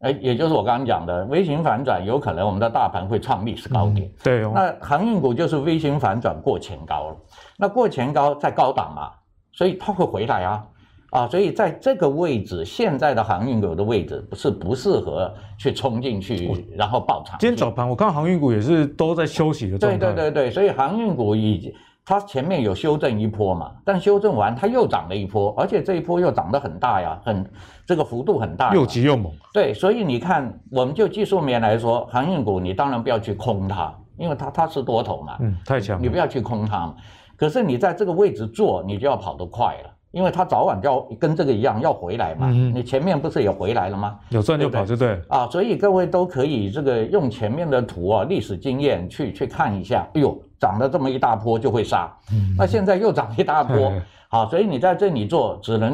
[0.00, 4.06] 哎，也就是我刚刚讲的微型反转，有可能我们的大盘会创历史高点。
[4.06, 4.52] 嗯、对哦。
[4.54, 7.16] 那航运股就是微型反转过前高了，
[7.56, 9.10] 那过前高在高档嘛，
[9.52, 10.66] 所以它会回来啊
[11.10, 17.38] 啊，所以在这个位置，现在的航运股的位置不是不适合去冲进去，然后爆场。
[17.38, 19.96] 今天早盘我看航运股也是都在休息的状态。
[19.96, 21.72] 对对对对，所以航运股已经。
[22.06, 27.50] 它前面有修正一波嘛，但修正完它又涨了一波，而且这一波又涨得很大呀，很
[27.86, 29.32] 这个幅度很大，又急又猛。
[29.54, 36.94] 对，所以你看，我们就技术面来说，航运股你当然不要去空它，因为它它是多头嘛，嗯，太强，你不要去空它嘛。
[37.36, 42.48] 可是你在这个位置做，你就要跑得快了，因为它早晚就要跟这个一样要回来嘛。
[42.50, 44.18] 嗯，你前面不是也回来了吗？
[44.28, 50.38] 有赚就跑就对啊，所以各位都可以这个用前面的图啊，历史经验去去看一下，哎呦。
[50.64, 53.92] 涨了这么一大波就会杀，嗯，那现在又涨一大波，
[54.30, 55.92] 好，所以你在这里做只能，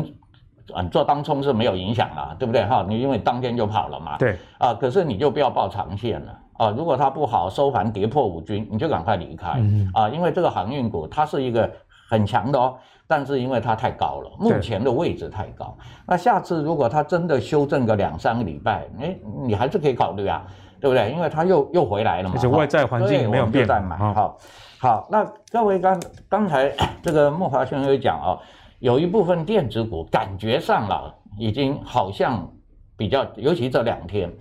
[0.76, 2.64] 嗯，做当冲是没有影响了，对不对？
[2.66, 2.86] 哈？
[2.88, 6.38] 你因为当天就跑了嘛，对，啊，可是你就不要报长线了。
[6.52, 6.70] 啊。
[6.76, 11.68] 如果它不好，收盘跌破五均，你就赶快离开，嗯，啊，因为这个航运股它是一个
[12.08, 12.76] 很强的哦，
[13.08, 20.46] 但是因为它太高了，目前的位置太高，那下次如果它真的修正个两三个礼拜，哎，你还是可以考虑啊。
[20.80, 21.12] 对不对？
[21.12, 23.68] 因为它又又回来了嘛，而且外在环境也没有变。
[23.68, 24.38] 好，
[24.78, 28.38] 好，那各位刚刚才这个莫华兄有讲哦，
[28.78, 32.50] 有一部分电子股感觉上了已经好像
[32.96, 34.32] 比较，尤其这两天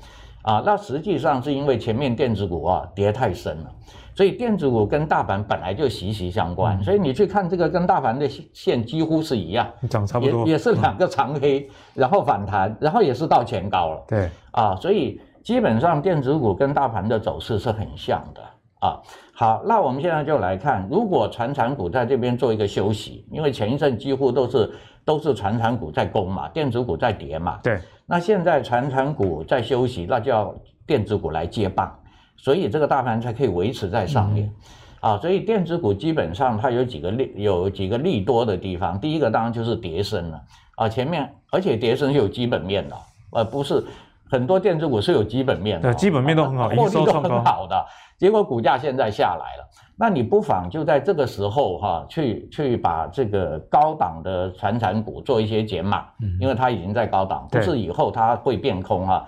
[0.43, 3.71] 啊，那实际上是因为前面电子股啊跌太深了，
[4.15, 14.03] 所以电子股跟大盘本来就息息相关，所以你去看这个跟大盘的线几乎是一样，涨差不多，也也是两个长黑，然后反弹，然后也是到前高了。
[14.07, 15.19] 对，啊，所以。
[15.49, 18.41] 基本上电子股跟大盘的走势是很像的
[18.81, 19.01] 啊。
[19.33, 24.71] 好，那我们现在就来看，如果传产股在这边做一个休息，因为前一阵几乎都是
[25.03, 27.57] 都是传产股在攻嘛，电子股在跌嘛。
[27.63, 27.79] 对。
[28.05, 30.53] 那现在传产股在休息，那就要
[30.85, 31.99] 电子股来接棒，
[32.37, 34.53] 所以这个大盘才可以维持在上面。
[35.01, 40.39] 嗯、啊，所以电子股基本上它有几个利有几个利多的地方，第一个当然就是跌升了
[40.75, 42.95] 啊，前面而且跌升是有基本面的，
[43.31, 43.83] 而不是。
[44.29, 47.85] 很多电子股是有基本面的，对，基本面都很好，获利都很好的，
[48.17, 49.67] 结果股价现在下来了。
[49.97, 56.05] 那你不妨就在这个时候哈，去去把这个高档的传产股做一些减码，
[56.39, 59.27] 因为它已经在高档，不是以后它会变空哈。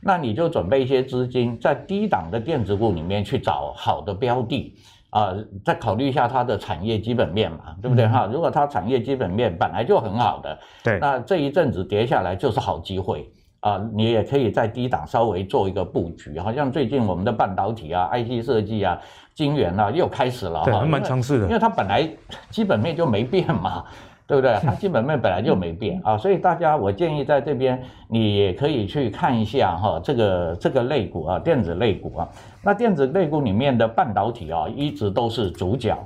[0.00, 4.76] 那你就准备一些资金在低档的电子股里面去找好的标的
[5.10, 5.34] 啊，
[5.64, 8.28] 再考虑一下它的产业基本面嘛，对不对哈？
[8.32, 13.28] 如果它产业基本面本来就很好的，对，那这一阵子跌下来就是好机会。
[13.62, 19.00] 啊，你也可以在低档稍微做一个布局，好像最近我们的半导体啊、IC 设计啊、
[19.34, 22.08] 晶圆啊又开始了，对，蛮强势的，因为它本来
[22.50, 23.84] 基本面就没变嘛，
[24.26, 24.58] 对不对？
[24.64, 32.28] 它基本面本来就没变啊，所以大家我建议在这边你也可以去看一下哈，这个这个类股啊，电子类股啊，
[32.62, 35.96] 那电子类股里面的半导体啊，一直都是主角，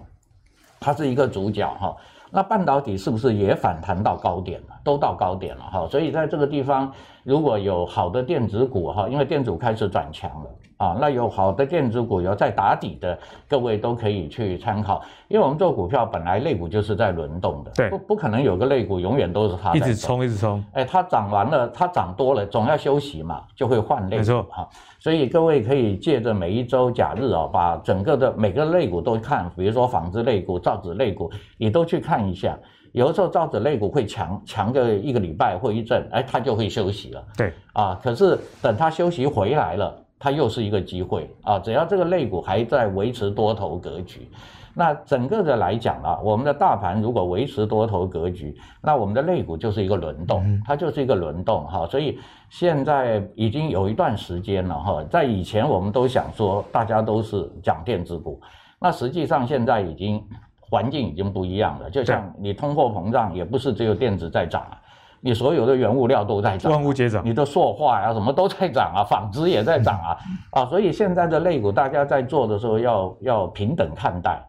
[0.79, 1.97] 它是一个主角哈。
[2.31, 4.76] 那半导体是不是也反弹到高点了？
[4.87, 6.93] 都到高点了哈，所以在这个地方
[7.25, 13.19] 如果有好的电子股哈，因为电子股开始转强了啊，那有好的电子股有在打底的，
[13.49, 24.69] 各位都可以去参考，因为我们做股票本来类股就是在轮动的，对，不不可能有个类股永远都是它一直冲一直冲，哎，它涨完了，它涨多了，总要休息嘛，就会换类股哈，
[25.01, 32.57] 所以各位可以借着每一周假日啊，把整个的每个类股都看，比如说纺织类股、造纸类股，你都去看一下。
[32.97, 37.23] 有的时候造纸类股会强强个一个礼拜或一阵，哎，它就会休息了。
[37.37, 41.59] 对啊，可是等它休息回来了，它又是一个机会啊。
[41.59, 44.27] 只要这个类股还在维持多头格局，
[44.73, 51.87] 那整个的来讲啊，我们的大盘如果维持多头格局，那我们的类股就是一个轮动，它就是一个轮动哈。
[51.87, 58.41] 所以现在已经有一段时间了哈，在以前我们都想说大家都是讲电子股，
[58.81, 60.25] 那实际上现在已经。
[60.71, 64.79] 环境已经不一样了，就像你通货膨胀，也不是只有电子在涨啊，
[65.21, 70.19] 你所有的原物料都在涨，万物皆涨，你的塑化呀什么都在涨啊，纺织也在涨啊，
[70.51, 74.45] 啊，所以现在的类股大家在做的时候要要平等看待，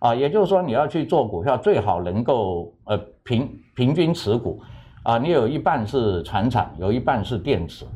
[0.00, 4.60] 啊，也就是说你要去做股票，最好能够呃平平均持股，
[5.02, 7.86] 啊，你有一半是船产，有一半是电子。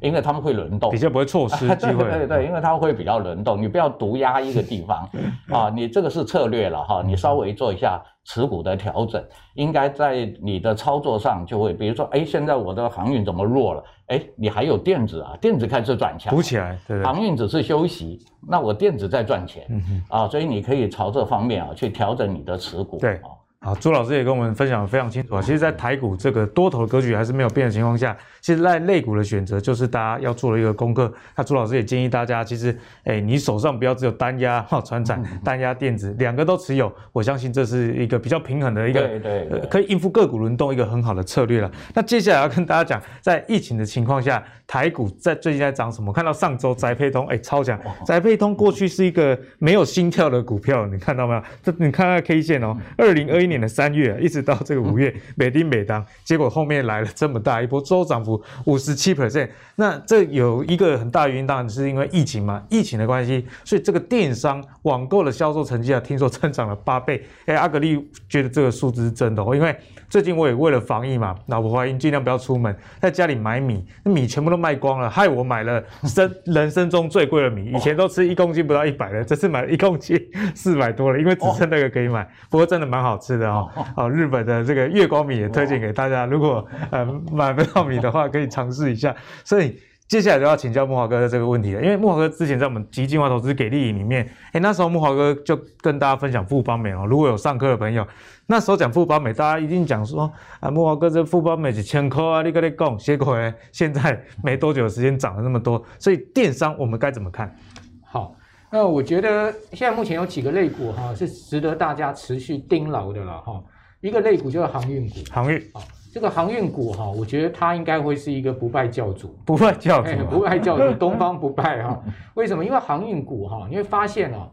[0.00, 2.04] 因为他们会轮动，比较不会错失机会。
[2.04, 5.08] 对对对，因为他们会比较轮动，你不要独压一个地方
[5.50, 9.22] 啊，你这个是策略了哈，你稍微做一下持股的调整，
[9.54, 13.82] 应该在你的操作上就会，比如说，哎，现在我的航运怎么弱了？
[14.06, 17.04] 哎，你还有电子啊，电子开始转强，补起来，对对。
[17.04, 23.20] 航运只是休息，那我电子在赚钱，嗯，啊，所以你可以朝这方面啊去调整你的持股，对。
[23.60, 25.42] 好，朱老师也跟我们分享的非常清楚啊。
[25.42, 31.12] 其实，在台股这个多头的格局还是没有变的情况下，其实在类股的选择就是大家要做的一个功课。
[31.36, 41.68] 那朱老师也建议大家，其实，哎，你手上不要只有单压哈传产， 单压电子，两个都持有，我相信这是一个比较平衡的一个，对对，对，可以应付个股轮动一个很好的策略了。
[41.94, 46.12] 那接下来要跟大家讲，在疫情的情况下，台股在最近在涨什么？
[46.12, 51.42] 看到上周宅配通，哎，超强，宅配通过去是一个没有心跳的股票，你看到没有？
[51.60, 67.24] 这你看看 K 线哦，二零二一年的三月一直到这个五月，每丁每当，结果后面来了这么大一波周涨幅五十七 percent，那这有一个很大原因，当然是因为疫情嘛，疫情的关系，所以这个电商网购的销售成绩啊，听说增长了八倍。
[67.46, 69.74] 哎，阿格力觉得这个数字是真的哦，因为
[70.08, 80.18] 最近我也为了防疫嘛，老婆怀孕，尽量不要出门，在家里买米，那米全部都卖光了，害我买了生 人生中最贵的米，以前都吃一公斤不到一百的，这次买了一公斤
[80.54, 83.70] 四百多了，因为只剩那个可以买，不过真的蛮好吃的哦。
[83.96, 89.14] 哦，日本的这个月光米也推荐给大家，如果呃买不到米的话，可以尝试一下。
[89.44, 98.06] 所以接下来就要请教木华哥的这个问题了，因为木华哥之前在我们极进化投资给力里面，哎，那时候木华哥就跟大家分享富邦美哦，如果有上课的朋友，
[98.46, 107.54] 那时候讲富邦美，大家一定讲说啊，木华哥这富邦美几千块啊，你跟你讲，结果呢，现在没多久的时间涨了那么多，所以电商我们该怎么看？
[108.02, 108.34] 好。
[108.70, 113.62] 那我觉得现在目前有几个类股哈是值得大家持续盯牢的了哈。
[114.00, 115.80] 一个类股就是航运股，航运啊，
[116.12, 122.00] 这个航运股哈，我觉得它应该会是一个不败教主，不败教主，不败教主，东方不败哈。
[122.34, 122.64] 为什么？
[122.64, 124.48] 因为航运股哈，你会发现哦，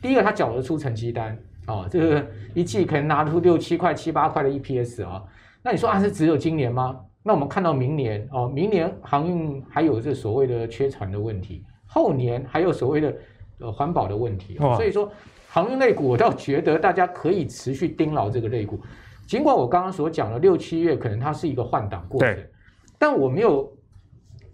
[0.00, 5.22] 第一个它缴得出成绩单啊，这个一季可能拿出六七块、七八块的 EPS 啊。
[5.62, 6.98] 那你说啊，是只有今年吗？
[7.22, 13.12] 那我们看到明年哦，明年航运还有这所谓的缺船的问题，后年还有所谓的。
[13.60, 15.10] 呃，环保的问题，所以说
[15.48, 18.78] 航运类股，我倒觉得大家可以持续盯牢这个类股。
[19.26, 22.36] 尽管我刚刚所讲的六七月可能它是一个换挡过程，
[22.98, 23.68] 但我没有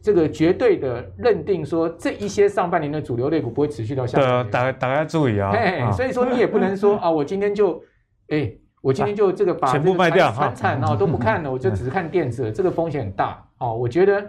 [0.02, 4.44] 这个绝对的认定说这一些上半年的主流类股不会持续到下半年。
[4.44, 5.52] 对，大家大家注意啊！
[5.52, 7.82] 嘿，所以说你也不能说 啊，我今天就
[8.28, 13.76] 哎，我今天就这个把全部卖掉，传产啊都不看了，我就只是看电子，这个风险很大哦。
[13.76, 14.26] 我觉得。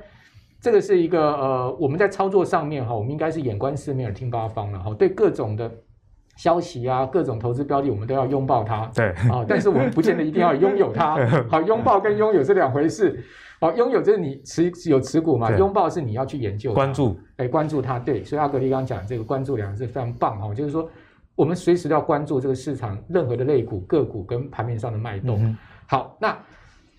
[0.65, 4.91] 这个是一个呃，我们在操作上面哈，我们应该是眼观四面，耳听八方了哈。
[4.95, 5.71] 对各种的
[6.37, 8.89] 消息啊，各种投资标的，我们都要拥抱它。
[8.95, 11.17] 对啊，但是我们不见得一定要拥有它。
[11.51, 13.23] 好，拥抱跟拥有是两回事。
[13.59, 17.99] 好，拥有就是你持有持股嘛，拥抱是你要去研究、关注，哎，关注它。
[17.99, 20.89] 对，所以阿格力刚刚讲这个关注两个字非常棒哈，就是说
[21.35, 25.37] 我们随时都要关注这个市场任何的类股、个股跟盘面上的脉动。
[25.43, 25.55] 嗯、
[25.85, 26.35] 好，那。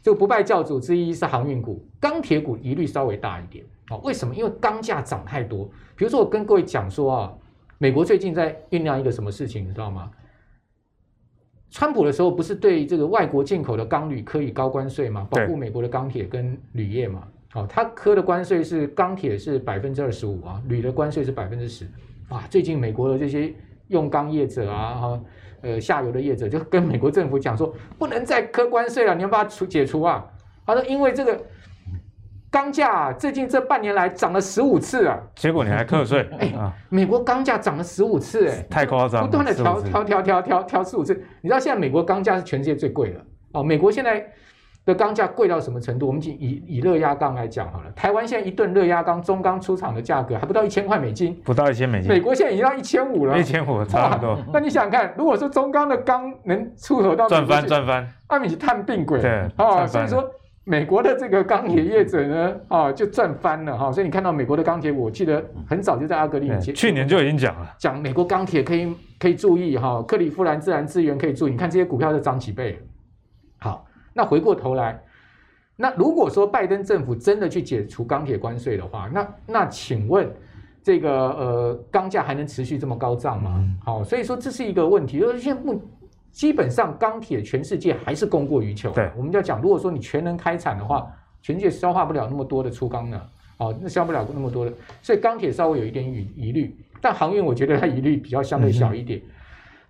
[0.06, 3.96] 这个不败教主之一是航运股，钢铁股疑虑稍微大一点啊？
[4.04, 4.32] 为什么？
[4.32, 5.68] 因为钢价涨太多。
[5.96, 7.34] 比如说，我跟各位讲说啊，
[7.78, 10.08] 美国最近在酝酿一个什么事情，你知道吗？
[11.70, 15.26] 川普的时候不是对这个外国进口的钢铝可以高关税吗？
[15.28, 17.26] 保护美国的钢铁跟铝业嘛。
[17.50, 21.84] 好，他科的关税是钢铁是百分之二十五啊，铝的关税是百分之十。
[22.28, 23.52] 哇，最近美国的这些
[23.88, 25.20] 用钢业者啊，哈。
[25.62, 30.24] 呃，下游的业者就跟美国政府讲说，不能再科关税了，你要把它除解除啊！
[30.66, 31.40] 他说因为这个
[32.50, 36.28] 钢价啊，最近这半年来涨了十五次啊，结果你还课税？
[36.38, 36.52] 哎，
[36.88, 41.14] 美国钢价涨了十五次，哎，太夸张，不断的调调调调调调十五次。
[41.40, 43.20] 你知道现在美国钢价是全世界最贵的
[43.52, 44.26] 哦，美国现在。
[44.86, 46.06] 的钢价贵到什么程度？
[46.06, 52.08] 我们以以热轧钢来讲好了，台湾现在一吨热轧钢中钢出厂的价格还不到一千块美金，不到一千美金。
[52.08, 54.38] 美国现在已经到一千五了，一千五差不多。
[54.52, 59.84] 那你想想看，如果说中钢的钢能出口到赚翻赚翻，那你是探病鬼对啊！
[59.84, 60.24] 所以说
[60.62, 63.90] 美国的这个钢铁业者呢，啊就赚翻了哈。
[63.90, 71.50] 所以你看到美国的钢铁，我记得很早就在阿格力去年就已经讲了，讲美国钢铁可以可以注意哈，克利夫兰自然资源可以注意。
[71.50, 72.78] 你看这些股票都涨几倍。
[74.16, 75.00] 好，那回过头来。
[75.78, 80.26] 那如果说拜登政府真的去解除钢铁关税的话，那那请问
[80.82, 83.56] 这个呃钢价还能持续这么高涨吗？
[83.58, 85.78] 嗯、好，所以说这是一个问题，就是现在不
[86.32, 88.90] 基本上钢铁全世界还是供过于求。
[88.92, 91.06] 对，我们就要讲，如果说你全能开采的话，
[91.42, 93.20] 全世界消化不了那么多的粗钢呢，
[93.58, 99.18] 好，那消不了那么多的，所以钢铁稍微有一点疑疑虑，但航运我觉得它疑虑比较相对小一点。
[99.18, 99.30] 嗯、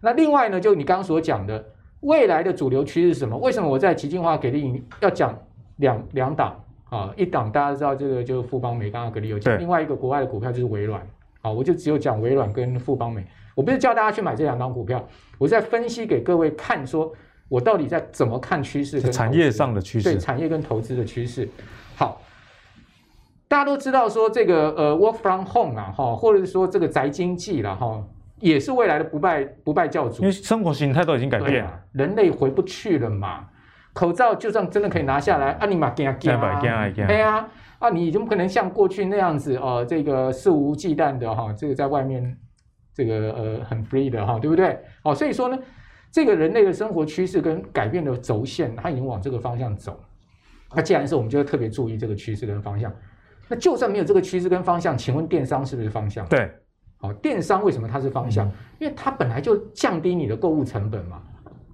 [0.00, 1.64] 那另外呢，就你刚刚所讲的
[2.06, 3.36] 未来的主流趋势是什么？
[3.38, 5.36] 为什么我在奇进化给力要讲？
[5.78, 11.06] 两两档啊，一档大家知道这个就是富邦美，刚刚格力有讲，另外一个国外的股票就是微软，
[11.42, 13.22] 啊，我就只有讲微软跟富邦美，
[13.54, 17.12] 我不是叫大家去买这两档股票，我是在分析给各位看，说
[17.50, 21.46] 我到底在怎么看趋势跟产业上的趋势，对产业跟投资的趋势。
[21.94, 22.22] 好，
[23.48, 28.02] 大家都知道说这个呃 work from home 啊，哈，或者是说这个宅经济了哈，
[28.40, 33.48] 也是未来的不败不败教主，因为生活形态都已经改变了，人类回不去了嘛。
[33.92, 36.60] 口罩就算真的可以拿下来，啊，你嘛惊惊啊！
[36.60, 39.82] 对啊，啊，你怎么可能像过去那样子哦？
[39.88, 42.36] 这个肆无忌惮的哈，这个在外面
[42.92, 44.78] 这个呃很 free 的哈，对不对？
[45.02, 45.58] 哦，所以说呢，
[46.12, 49.98] 这个人类的生活趋势跟改变的轴线，它已经往这个方向走。
[50.74, 52.92] 那既然是，我们就要特别注意这个趋势跟方向。
[53.48, 56.26] 那就算没有这个趋势跟方向，请问电商是不是方向？
[56.26, 56.50] 对，
[56.98, 58.50] 好，电商为什么它是方向？
[58.78, 61.20] 因为它本来就降低你的购物成本嘛，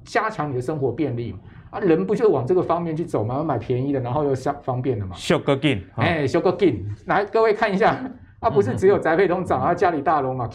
[0.04, 1.38] 加强你的生活便利嘛。
[1.70, 3.42] 啊，人不就往这个方面去走吗？
[3.42, 5.16] 买便宜的，然后又相方便的嘛。
[5.16, 7.96] 修个劲，哎，修个劲，来，各位看一下，
[8.40, 10.50] 啊，不是只有宅配通涨，啊，家里大龙啊，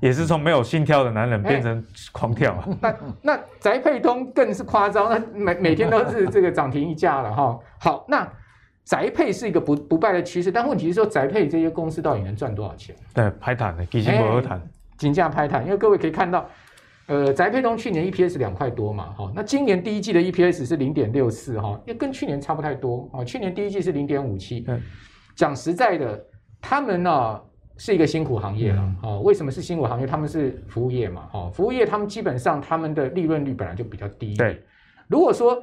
[0.00, 2.56] 也是从没有心跳的男人变成狂跳。
[2.80, 7.58] 那那宅配通更是夸张，那每每天都是这个涨停一价了哈。
[7.78, 8.26] 好，那
[8.90, 12.92] 宅配是一个不不败的趋势，但问题是说宅配这些公司到底能赚多少钱？
[13.14, 14.60] 对，拍坦的，其实不好谈，
[14.98, 16.44] 金价拍坦，因为各位可以看到。
[17.06, 24.66] 呃，宅配通去年 EPS 两块多嘛，哈，那今年第一季的 EPS 是零点六四，哈，也跟去年差不太多，啊，去年第一季是零点五七。
[25.36, 26.24] 讲实在的，
[26.60, 27.40] 他们呢
[27.76, 30.06] 是一个辛苦行业了，哦，为什么是辛苦行业？
[30.06, 34.36] 他们是服务业嘛，哈，服务业他们基本上他们的利润率本来就比较低。
[34.36, 34.62] 对，
[35.08, 35.60] 如果说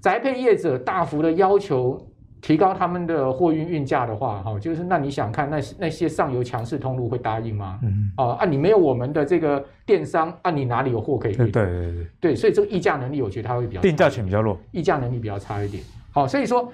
[0.00, 2.04] 宅配业者大幅的要求。
[2.44, 7.78] 提高他们的货运运价的话，哈，就是那你想看那那些上游强势通路会答应吗？
[7.82, 11.38] 嗯，哦，啊，你没有我们的这个电商，啊，你哪里有货可以运？
[11.38, 15.82] 对对对对，所以这个议价能力，我觉得它会比较定价权比较弱，议价能力比较差一点。
[16.12, 16.70] 好，所以说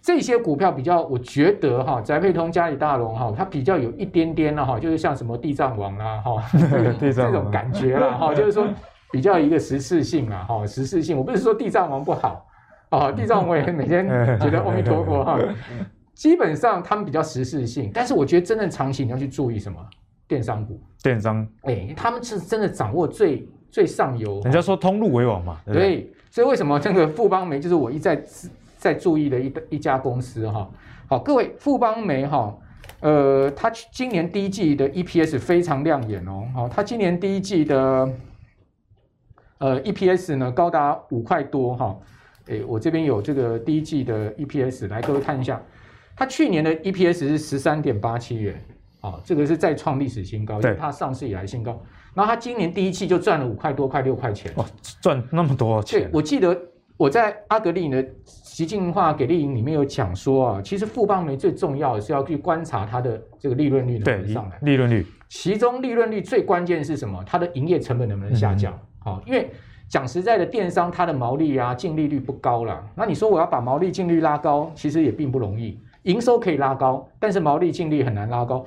[0.00, 6.42] 这些股票比较，我觉得哈，宅配通、嘉里大龙哈，它比较有一点点的哈，就是像什么地藏王啦，哈，
[6.98, 8.66] 这种感觉啦，哈，就是说
[9.10, 11.14] 比较一个时事性啦，哈，时事性。
[11.18, 12.46] 我不是说地藏王不好。
[12.92, 14.06] 哦，地藏我也每天
[14.38, 15.38] 觉得阿弥陀佛哈，
[16.14, 19.78] 基本上他们比较时事性，但是我觉得真正长期你要去注意什么？
[20.28, 24.40] 电商股，电商，哎，他们是真的掌握最最上游。
[24.44, 28.22] 人家说通路为王嘛，对，对，所以为什么这个富邦媒就是我一再
[28.76, 30.70] 在注意的一一家公司哈？
[31.08, 32.56] 好，各位富邦媒哈，
[33.00, 38.08] 呃，它今年第一季的 EPS 非常亮眼哦，好，它今年第一季的
[39.58, 41.98] 呃 EPS 呢高达五块多哈。
[42.48, 45.62] 哎，我这边有这个第一季的 EPS，来各位看一下，
[46.16, 48.60] 它去年的 EPS 是十三点八七元，
[49.00, 51.80] 啊，这个是再创历史新高，因为它上市以来新高。
[52.14, 54.52] 然后它今年第一季就赚了五块多，快六块钱。
[54.56, 54.66] 哦，
[55.00, 56.00] 赚那么多钱？
[56.02, 56.60] 对，我记得
[56.96, 64.58] 我在阿格力的习进化给力营里面有讲说啊，其实富邦媒最重要的是要去观察它的这个利润率能不能上来。
[64.62, 67.22] 利润率，其中利润率最关键是什么？
[67.24, 68.76] 它的营业成本能不能下降？
[68.98, 69.48] 好、嗯，因为。
[69.92, 72.82] 讲实在的，电商它的毛利啊、净利率不高了。
[72.94, 75.78] 那你说我要把毛利净率拉高，其实也并不容易。
[76.04, 78.64] 营收可以拉高，但是毛利净利很难拉高。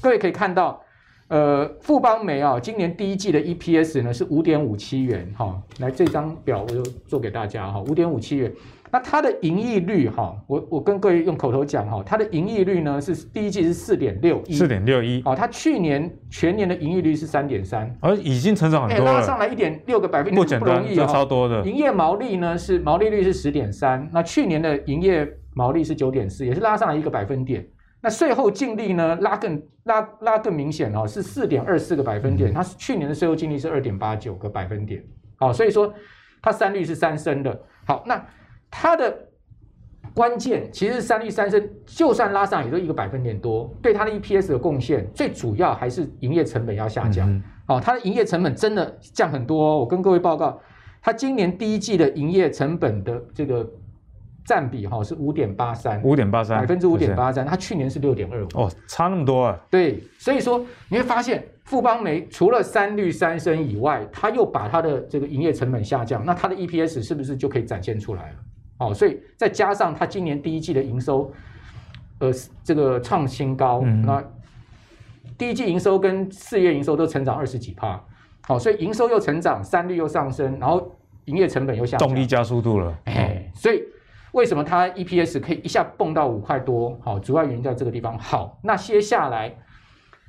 [0.00, 0.80] 各位可以看到，
[1.26, 5.60] 呃，富邦煤啊，今年第一季的 EPS 呢是五点五七元哈。
[5.80, 8.52] 来，这张表我就做给大家哈，五点五七元。
[8.90, 15.22] 那它的盈利率哈，我我跟各位用口头讲哈，它的盈利率呢是第一季是四点六一，四点六一。
[15.24, 21.62] 哦，它去年全年的盈利率是三点三，而已经成长很多了，拉上来一点六个百分点不容易哦，超多的。
[21.66, 27.66] 营业毛利呢是毛利率是十点三，那去年的营业毛利是九点四，也是拉上来一个百分点。
[28.00, 35.02] 那税后净利呢拉更拉拉更明显哦，是四点二四个百分点，它是去年的税后净利是二点八九个百分点。
[35.36, 35.92] 好，所以说
[36.40, 37.60] 它三率是三升的。
[37.84, 38.24] 好，那
[38.70, 39.24] 它的。
[40.14, 47.30] 关键其实三率三升，就算拉上也就一个百分点多，对它的 EPS 的贡献，最主要还是营业成本要下降。
[47.30, 49.78] 嗯、哦，它的营业成本真的降很多，哦。
[49.78, 50.60] 我跟各位报告，
[51.00, 53.64] 它今年第一季的营业成本的这个
[54.44, 57.46] 占比哈、哦、是五点八三，五点八三，百分之五点八三。
[57.46, 58.48] 它去年是六点二五。
[58.54, 59.60] 哦，差那么多啊？
[59.70, 68.36] 对，所以说你会发现富邦煤除了三率三升以外，它又把它的这个营业成本下降，那它的 EPS 是不是就可以展现出来了？
[68.78, 71.32] 哦，所以再加上它今年第一季的营收，
[72.18, 72.30] 呃，
[72.64, 74.24] 这个创新高，嗯、那
[75.36, 78.00] 第一季营收跟四月营收都成长二十几趴，
[78.42, 80.90] 好、哦，所以营收又成长，三率又上升，然后
[81.26, 83.82] 营业成本又下降，动力加速度了，哎，所以
[84.32, 86.98] 为什么它 EPS 可以一下蹦到五块多？
[87.02, 88.18] 好、哦，主要原因在这个地方。
[88.18, 89.54] 好，那接下来。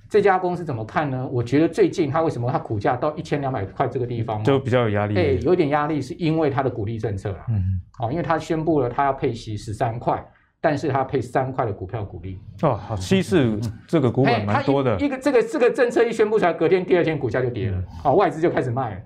[0.09, 1.27] 这家公司怎么看呢？
[1.31, 5.13] 我觉得最近它为什么它股价到一千两百块这个地方就比较有压力？
[5.13, 7.45] 对，有点压力，是因为它的股利政策啊。
[7.49, 10.25] 嗯，好，因为它宣布了它要配息十三块，
[10.59, 12.39] 但是它配三块的股票股利。
[12.63, 14.99] 哦，好，稀释这个股本蛮多的。
[14.99, 17.79] 一个这个这个政策一宣布出来，隔天第二天股价就跌了。
[18.01, 19.01] 好，外资就开始卖了。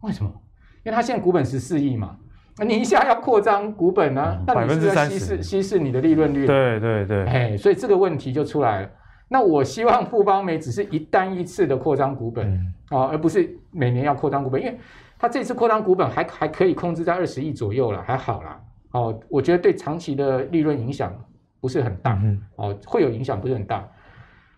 [0.00, 0.32] 为什么？
[0.82, 2.16] 因为它现在股本十四亿嘛，
[2.66, 6.44] 你一下要扩张股本呢、啊，那你是不是要稀释稀释你的利润率？
[6.44, 7.24] 对对对。
[7.26, 8.90] 哎，所以这个问题就出来了。
[9.32, 12.52] 那我希望富邦美只是一单一次的扩张股本
[12.88, 14.76] 啊，而不是每年要扩张股本，因为
[15.16, 18.60] 它这次扩张股本还还可以控制在二十亿左右了，还好啦。
[18.90, 21.14] 哦，我觉得对长期的利润影响
[21.60, 22.20] 不是很大，
[22.56, 23.88] 哦，会有影响不是很大。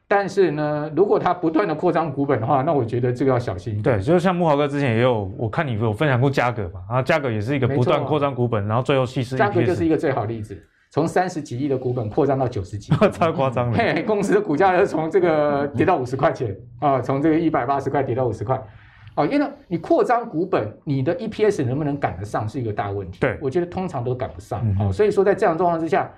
[0.09, 3.81] 但是呢，如果它不断的扩张股本的话，那我觉得这个要小心。
[3.83, 9.37] 对，就像木豪哥之前也有，我看你有分享过嘉格嘛，然后嘉格也是一个不断扩张股本，然后最后稀释。
[9.37, 10.66] 嘉格就是一个最好例子。
[10.93, 13.78] 从三十几亿的股本扩张到九十几亿， 超夸张了。
[13.78, 18.62] 嘿，公司的股价是从这个跌到五十块钱啊，从这个一百八十块跌到五十块，
[19.16, 23.18] 哦，因为你扩张股本，你的 EPS 能不能赶得上是一个大问题。
[23.20, 24.61] 对，我觉得通常都赶不上。
[24.62, 26.12] 嗯、哦，所以说在这样的状况之下，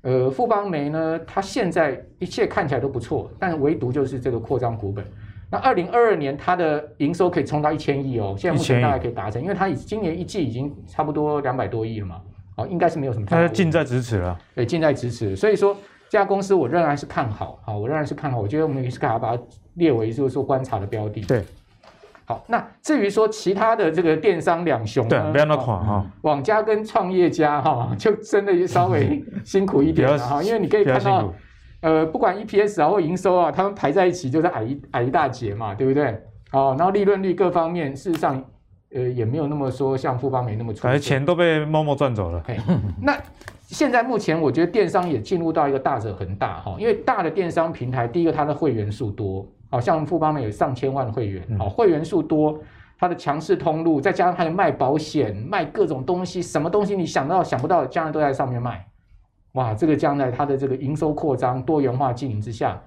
[0.00, 5.04] 呃，富邦煤呢，它现在一切看起来都不错，但是唯独就是这个扩张股本。
[5.50, 12.22] 那二零二二年它的营收可以冲到一千亿哦，现在目前大概可以达成，因为它今年一季已经差不多两百多亿了嘛。
[12.56, 13.26] 哦，应该是没有什么。
[13.26, 14.38] 它近在咫尺了。
[14.54, 15.36] 对，近在咫尺。
[15.36, 15.76] 所以说
[16.08, 17.58] 这家公司我仍然是看好。
[17.62, 18.40] 好，我仍然是看好。
[18.40, 19.42] 我觉得我们也是可以把它
[19.74, 21.20] 列为就是说观察的标的。
[21.22, 21.44] 对。
[22.24, 26.04] 好，那至于说其他的这个电商两雄，对，不要那垮哈。
[26.22, 31.32] 网家跟创业家哈，就真的稍微 辛苦一点了哈，因为你可以看到，
[31.82, 36.20] 呃，不管 EPS 啊或营收啊，他们排在一起就是矮一矮一大截嘛，对不对？
[36.50, 38.42] 哦，然后利润率各方面，事实上。
[38.94, 42.42] 呃，也没有那么说像富邦美那么出，感觉钱都被默默赚走了。
[43.02, 43.18] 那
[43.62, 52.58] 现在目前我觉得电商也进入到一个大者恒大哈，因为大的电商平台，第一个它的会员数多，好像富邦美有上千万会员，好、嗯、会员数多，
[52.96, 58.86] 它的强势通路，再加上它的卖保险、卖各种东西，什么东西你想到想不到，将来都在上面卖。
[59.54, 62.80] 哇，这个将来它的这个营收扩张、多元化经营之下，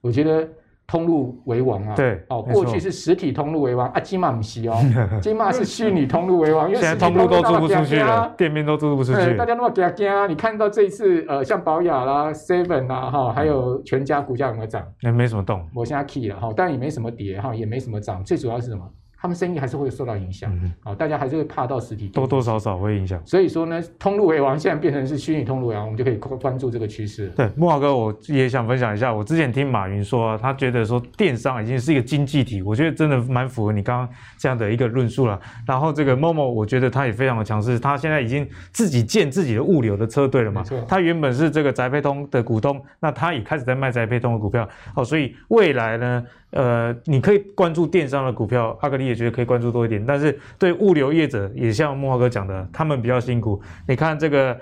[0.00, 0.48] 我觉得。
[0.86, 1.94] 通路为王啊！
[1.94, 4.76] 对，哦，过去是实体通路为王啊，金马不是哦，
[5.20, 14.86] 金马是虚拟通路为王，因为现在通路都租不出去了，店面都租不出去，大家那么惊惊，你看到这一次呃，像宝雅啦、Seven 啦哈，还有全家股价有没有涨？
[15.02, 18.84] 那没什么动，我现在 key 了哈，但也没什么跌哈，也没什么涨，最主要是什么？
[19.24, 20.50] 他们生意还是会受到影响，
[20.82, 23.18] 好、嗯，大家还是会怕到实体店，多多少少会影响。
[23.24, 27.28] 所以说呢，通路为王，现在变成是虚拟通路为王，我们就可以关注这个趋势。
[27.28, 35.40] 对，木华哥，我也想分享一下，我之前听马云说、啊，他觉得说电商已经是一个经济体，我觉得真的蛮符合你刚刚这样的一个论述了。
[35.66, 40.62] 然后这个 Momo，我觉得他也非常的强势，他现在已经自己建自己的物流的车队了嘛。
[40.86, 44.68] 他原本是这个宅配通的股东，那他也开始在卖宅配通的股票。
[44.94, 46.22] 好，所以未来呢？
[46.54, 50.04] 呃，你可以关注电商的股票，阿格力也觉得可以关注多一点。
[50.06, 53.60] 但是对物流业者，也像慕驊哥讲的，他们比较辛苦。
[53.88, 54.56] 你看这个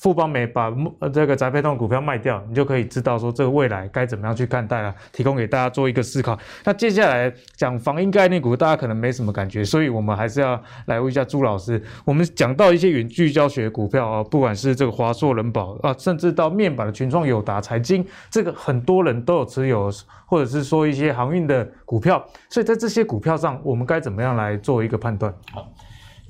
[0.00, 6.38] 富邦美把呃这个宅配通股票卖掉，你就可以知道说这个未来该怎么样去看待了，提供给大家做一个思考。
[6.64, 11.82] 那接下来讲防疫概念股，大家可能没什么感觉，所以我们还是要来问一下朱老师。
[12.04, 19.90] 我们讲到一些远距教学股票啊，不管是这个华硕、人保啊，甚至到面板的群创、友达、财经，这个很多人都有持有，
[20.26, 25.32] 或者是说一些航运的股票，所以在这些股票上，我们该怎么样来做一个判断？
[25.52, 25.72] 好。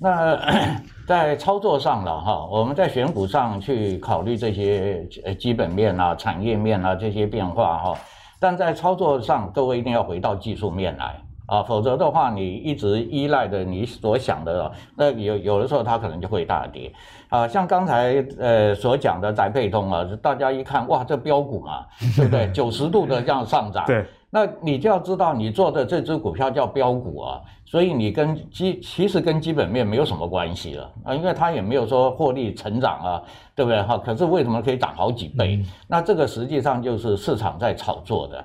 [0.05, 0.39] 那
[1.09, 7.99] 在操作上了哈，我们在选股上去考虑这些呃基本面啊、产业面啊这些变化哈，
[8.39, 16.93] 但在操作上，各位一定要回到技术面来啊，否则的话，你一直依赖的你所想的，那有有的时候它可能就会大跌
[17.31, 17.49] 啊。
[17.49, 22.47] 像刚才呃所讲的宅配通啊，大家一看哇，这标股嘛，对不对？
[22.53, 23.87] 九十度的这样上涨。
[23.87, 24.05] 对。
[24.35, 33.23] 那你就要知道，你做的这只股票叫标股啊，所以你跟基其实跟基本面没有什么关系了啊，因为它也没有说获利成长啊，
[33.55, 33.97] 对不对哈？
[33.97, 35.65] 可是为什么可以涨好几倍？
[35.87, 38.45] 那这个实际上就是市场在炒作的。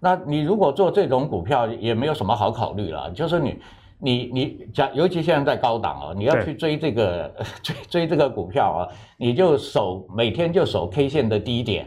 [0.00, 3.58] 那你如果做这种股票，也没有什么好考虑了，就是你
[3.98, 7.30] 你你讲，尤其现在在高档啊，你要去追这个
[7.62, 11.86] 追追这个股票啊，你就守每天就守 K 线的低点。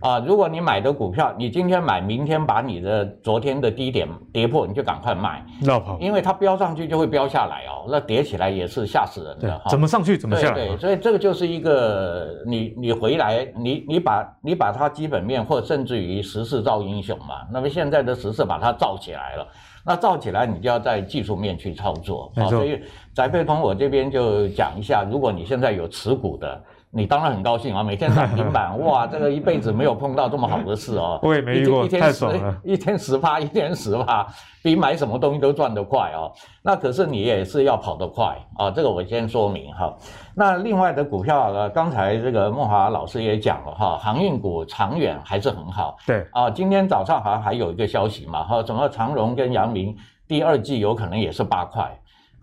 [0.00, 9.68] 啊，如果你买的股票，你今天买，明天把你的昨天的低点跌破，你就赶快卖，绕跑，因为它飙上去就会飙下来哦，那跌起来也是吓死人的哈。
[9.68, 10.54] 怎么上去怎么下来？
[10.54, 17.46] 对对，所以这个就是一个你你回来，你你把你把它基本面或甚至于时势造英雄嘛。
[17.52, 19.46] 那么现在的时势把它造起来了，
[19.84, 22.46] 那造起来你就要在技术面去操作啊。
[22.46, 22.80] 所以
[23.14, 26.58] 宅配通我这边就讲一下，如果你现在有持股的。
[26.92, 27.84] 你当然很高兴啊！
[27.84, 31.20] 每天涨停板， 哇，这个一辈子没有碰到这么好的事哦。
[31.22, 32.60] 我也没遇过，一天太爽了。
[32.64, 34.26] 一天十趴，一天十趴，
[34.60, 36.32] 比买什么东西都赚得快哦。
[36.62, 39.94] 那可是你也是要跑得快啊，这个我先说明哈。
[40.34, 45.96] 那另外的股票呢，刚才这个孟华老师也讲了哈，航运股长远还是很好。
[46.04, 51.96] 对啊，今天早上好像还有一个消息嘛哈，整个长荣跟阳明第二季有可能也是八块。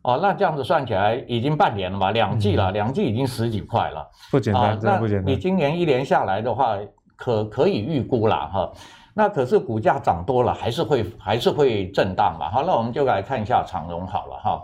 [0.08, 5.26] 哦，那这样子算起来已经半年了吧，两季了，两季已经十几块了，不简单，真的不简单。
[5.26, 6.78] 你今年一年下来的话，
[7.18, 8.72] 可可以预估了哈。
[9.14, 12.50] 那可是股价涨多了，还是会还是会震荡嘛。
[12.50, 14.64] 好，那我们就来看一下长荣好了哈。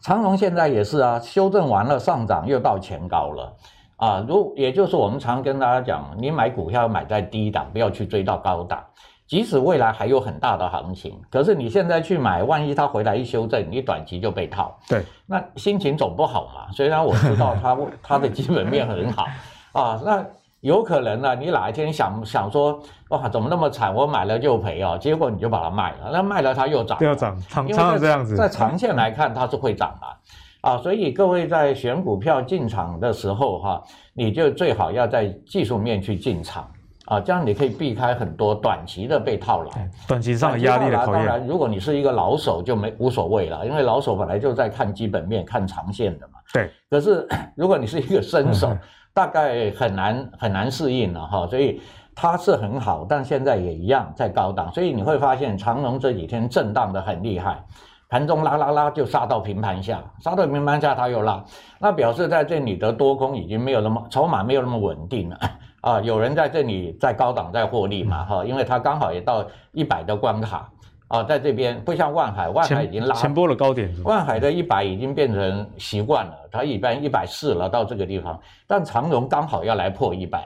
[0.00, 3.54] 长荣现在也是啊，修正完了上涨又到前高了
[3.98, 4.24] 啊。
[4.26, 8.82] 如也就是我们常跟大家讲，你买股票买在低档，不要去追到高档。
[9.26, 14.78] 即使未来还有很大的行情，可是你现在去买，万一它回来一修正，你短期就被套。
[14.86, 16.70] 对，那心情总不好嘛。
[16.72, 19.26] 虽然我知道它它的基本面很好
[19.72, 20.24] 啊，那
[20.60, 23.94] 有可能呢，你哪一天想想说，哇，怎么那么惨？
[23.94, 28.36] 我买了就赔啊，结果你就把它卖了，那卖了它又涨，又涨，长长这样子。
[28.36, 30.76] 在长线来看，它是会涨的啊。
[30.78, 36.70] 所以各位在选股票进场的时候哈，你就最好要在技术面去进场。
[37.06, 39.70] 啊，这样你可以避开很多短期的被套牢，
[40.08, 41.14] 短期上的压力的考验。
[41.14, 46.34] 当然，如果你是一个老手，就没无所谓了，因为老手本来就在看基本面、看长线的嘛。
[46.52, 46.70] 对。
[46.88, 48.74] 可是如果你是一个新手，
[49.12, 51.46] 大概很难很难适应了哈。
[51.46, 51.80] 所以
[52.14, 57.62] 它是很好，但现在也一样在高档，所以你会发现长荣这几天震荡的很厉害，
[58.08, 61.44] 盘中拉拉拉就杀到平盘下，杀到平盘下它又拉，
[61.78, 65.38] 那表示在这里的多空已经没有那么筹码没有那么稳定了。
[65.84, 68.24] 啊，有人在这里在高档在获利嘛？
[68.24, 70.66] 哈，因为它刚好也到一百的关卡
[71.08, 80.42] 啊，在这边不像万海，万海已经拉前波了高点，万海的一百已经变成习惯了，它一般一百四了到这个地方，但长荣刚好要来破一百，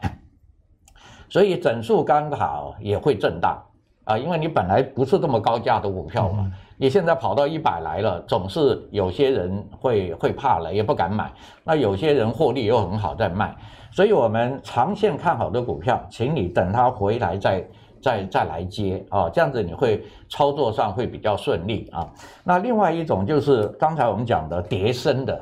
[1.28, 3.62] 所以整数刚好也会震荡
[4.06, 11.32] 啊，因为你本来不是这么高价的股票嘛，你现在跑到一百来了，总是有些人会会怕了，也不敢买，
[11.62, 13.54] 那有些人获利又很好在卖。
[13.90, 17.64] 所以，我们长线看好的股票，请你等它回来再
[18.00, 22.08] 再再来接啊，这样子你会操作上会比较顺利啊。
[22.44, 25.40] 那另外一种就是刚才我们讲的跌深的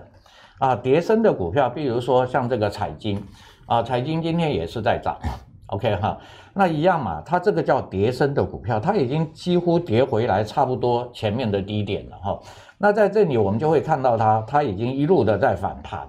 [0.58, 3.22] 啊，跌深的股票，比如说像这个彩金
[3.66, 5.18] 啊，彩金今天也是在涨
[5.66, 6.16] ，OK 哈，
[6.54, 12.40] 那一样嘛，它这个叫跌深的股票，它已经几乎跌回来差不多前面的低点了哈。
[12.78, 16.08] 那在这里我们就会看到它，它已经一路的在反弹。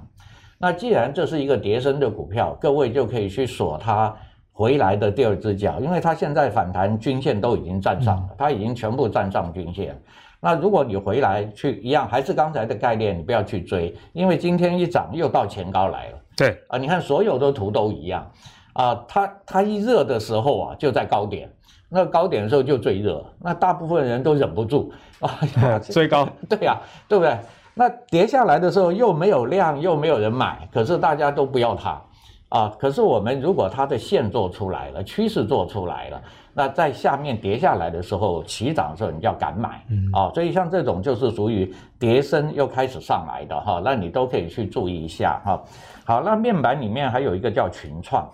[0.57, 4.15] 那既然这是一个跌升的股票，各位就可以去锁它
[4.51, 9.95] 回来的第二只脚，因为它现在反弹均线都已经站上了，它已经全部站上均线。
[10.39, 16.17] 那如果你回来去一样，还是刚才的概念，你不要去追，因为今天一涨又到前高来了。
[16.35, 18.31] 对啊，你看所有的图都一样
[18.73, 21.51] 啊，它它一热的时候啊就在高点，
[21.89, 24.91] 那高点的时候就最热，那大部分人都忍不住
[25.21, 25.39] 啊，
[25.81, 26.27] 追高。
[26.49, 27.35] 对呀，对不对？
[27.77, 32.01] 那跌下来的时候又没有量，又没有人买，可是大家都不要它。
[32.49, 36.21] 啊，可是我们如果它的线做出来了，趋势做出来了，
[36.53, 45.61] 那在下面跌下来的时候，起涨的时候你就要敢买，嗯，啊，所以像这种就是属于跌升又开始上来的哈，那你都可以去注意一下哈。
[46.05, 48.25] 好，那面板里面还有一个叫群创。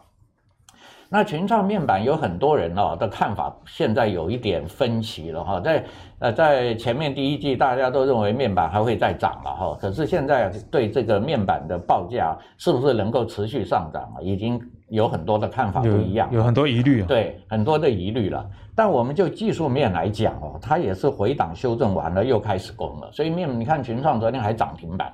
[1.13, 5.59] 那群创面板有很多人哦的看法，现在有一点分歧了哈。
[5.59, 5.85] 在
[6.17, 14.59] 呃在前面第一季大家都认为面板还会再涨了哈，可是现在对这个面板的报价是不是能够持续上涨啊，已经
[14.89, 17.05] 有很多的看法不一样，有，有很多疑虑啊。
[17.07, 18.43] 对，很多的疑虑了。
[18.75, 25.13] 但我们就技术面来讲哦，它也是回档修正完了又开始攻了，所以面你看群创昨天还涨停板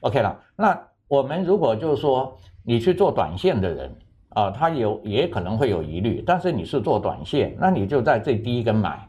[0.00, 0.36] ，OK 了。
[0.56, 0.76] 那
[1.06, 3.96] 我们如果就是说你去做短线的人。
[4.36, 9.08] 啊，它有也可能会有疑虑，但是你是做短线，那你就在最低跟买，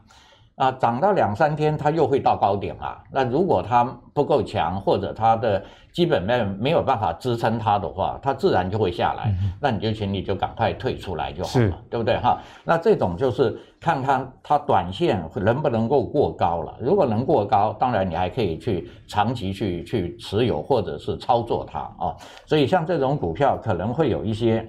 [0.56, 3.04] 啊，涨到两三天它又会到高点啊。
[3.12, 5.62] 那如果它不够强，或者它的
[5.92, 9.30] 基本面没有办法支撑它的话，它自然就会下来。
[9.42, 12.40] 嗯、那你就请你就赶快退出来就好了，对不对哈？
[12.64, 16.74] 那这种就是看看它短线能不能够过高了。
[16.80, 22.16] 如果能过高，当然你还可以去长期去去持有或者是操作它啊。
[22.46, 24.66] 所以像这种股票可能会有一些。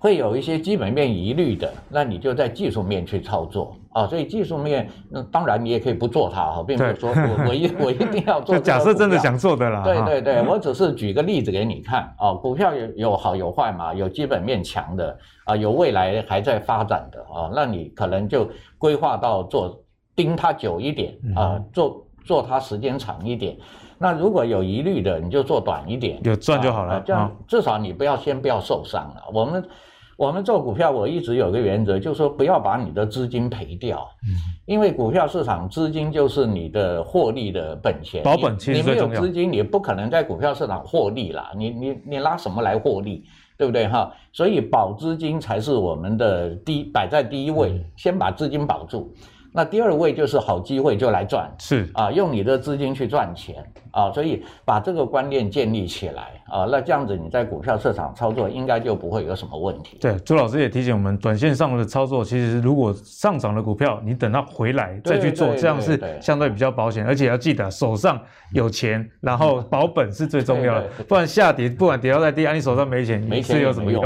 [0.00, 4.06] 会有一些基本面疑虑的，那你就在技术面去操作啊。
[4.06, 8.58] 所以技术面，那当然你也可以不做它哈，并没有说我我一 我一定要做。
[8.58, 9.82] 假设真的想做的啦。
[9.84, 12.32] 对对对，我只是举个例子给你看啊。
[12.32, 18.48] 股票有有好有坏嘛，有基本面强的啊，有未来还在发展的啊，那你可能就
[18.78, 19.84] 规划到做
[20.16, 23.54] 盯它久一点啊，做做它时间长一点。
[23.98, 27.02] 那如果有疑虑的，你就做短一点，有赚就好了。
[27.04, 29.24] 这样至少你不要先不要受伤了。
[29.34, 29.62] 我们。
[30.20, 38.22] 我们做股票，我一直有个原则，就是说不要把你的资金赔掉，嗯因为股票市场资金就是你的获利的本钱。
[38.22, 39.06] 保本其实最重要。
[39.06, 41.50] 你没有资金，你不可能在股票市场获利啦。
[41.56, 43.24] 你你你拿什么来获利，
[43.56, 44.12] 对不对哈？
[44.30, 49.10] 所以保资金才是我们的第摆在第一位，先把资金保住。
[49.52, 53.56] 那第二位就是好机会就来赚，是啊，用你的资金去赚钱
[53.92, 59.98] 啊，所以把这个观念建立起来啊，那这样子你在股票市场操作应该就不会有什么问题。
[60.00, 68.20] 对，朱老师也提醒我们，短线上的操作其实如果上涨的股票，你等它回来再去做，这样是相对比较保险，而且要记得手上
[68.52, 74.02] 有钱，然后保本是最重要的， 不然下跌不管跌到再低，啊，你手上没钱，没钱有什么用？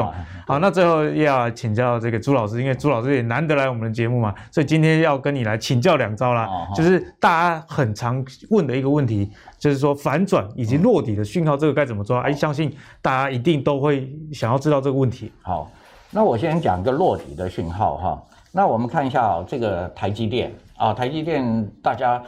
[0.46, 5.34] 好，那最后要请教这个朱老师，因为朱老师也难得来我们的节目嘛，所以今天要跟。
[5.34, 12.20] 你来请教两招啦，就是大家很常问的一个问题，就是说反转以及落底的讯号，这个该怎么抓？
[12.20, 15.30] 哎，相信大家一定都会想要知道这个问题。
[15.42, 15.70] 好，
[16.10, 18.22] 那我先讲个落底的讯号哈。
[18.52, 22.22] 那我们看一下这个台积电啊，台积电大家。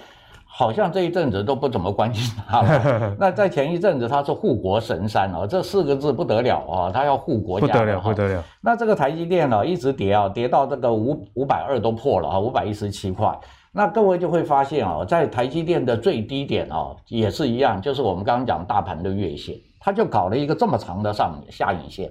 [0.58, 3.14] 好像这一阵子都不怎么关心它了。
[3.20, 7.66] 那在前一阵子，它是护国神山哦，这四个字不得了啊，它要护国家。
[7.66, 8.42] 不得了，不得了。
[8.62, 13.38] 那这个台积电呢，一直跌啊，跌到这个五五百二都破了啊，五百一十七块。
[13.76, 22.10] 那各位就会发现哦，在台积电的最低点哦，也是一样，就是我们刚刚讲大盘的月线，它就搞了一个这么长的上下影线，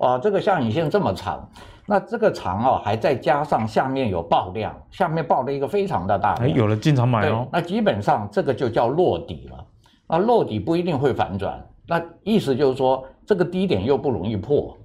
[0.00, 1.48] 哇，这个下影线这么长。
[1.86, 7.48] 那这个长哦，还再加上下面有爆量，下面爆了一个非常的大量，哎，有了进场买哦。
[7.50, 9.64] 那基本上这个就叫落底了。
[10.06, 14.76] 那落底不一定会反转，那意思就是说这个低点又不容易破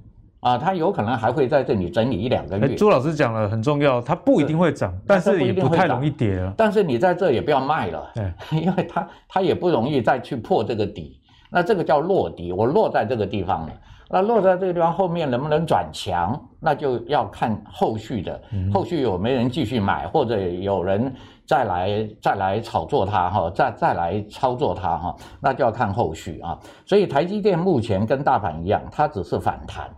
[0.41, 2.75] 啊，它有可能还会在这里整理一两个月。
[2.75, 6.53] 朱老师讲了很重要，它不一定会涨，但是也不太容易跌了。
[6.57, 11.19] 但是你在这也不要卖了，对， 因为它它也不容易再去破这个底。
[11.49, 13.73] 那这个叫落底，我落在这个地方了。
[14.13, 18.41] 那落在这个地方后面能不能转强，那就要看后续的，
[18.73, 21.13] 后续有没人继续买，或者有人
[21.45, 26.57] 再来再来炒作它哈，再再来操作它哈，那就要看后续啊。
[26.85, 29.89] 所以台积电目前跟大盘一样，它只是反弹，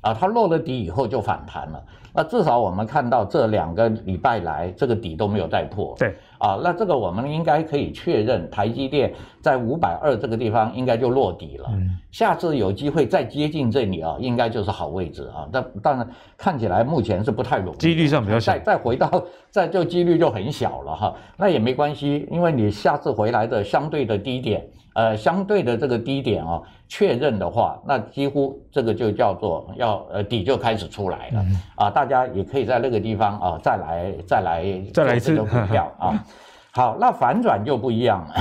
[0.00, 1.82] 啊，它落了底以后就反弹了。
[2.14, 5.94] 那至少我们看到这两个礼拜来，这个底都没有再破。
[5.98, 6.14] 对。
[6.38, 11.68] 啊，那这个我们应该可以确认，台积电在五百二这个地方应该就落底了。
[11.72, 11.90] 嗯。
[12.10, 15.46] 下次有机会再接近这里啊，应该就是好位置啊。
[15.52, 18.52] 但当然看起来目前是不太容易，几率上比较小。
[18.52, 19.10] 再再回到，
[19.50, 21.14] 再就几率就很小了哈。
[21.36, 31.42] 那也没关系，因为你下次回来的相对的低点，呃，相对的这个低点啊，确认的话，那几乎这个就叫做要呃底就开始出来了。
[31.42, 31.62] 嗯。
[31.76, 36.24] 啊，大家也可以在那个地方啊再来再来再来一次股票啊。
[36.78, 38.34] 好，那反转就不一样了。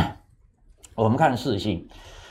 [0.93, 1.87] 我们看四星，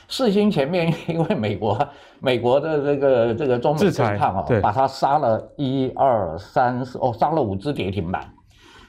[0.07, 1.77] 四星前面因为美国
[2.21, 8.25] 美国的这个这个中美对抗啊，把它杀了一二三四哦，杀了五只跌停板。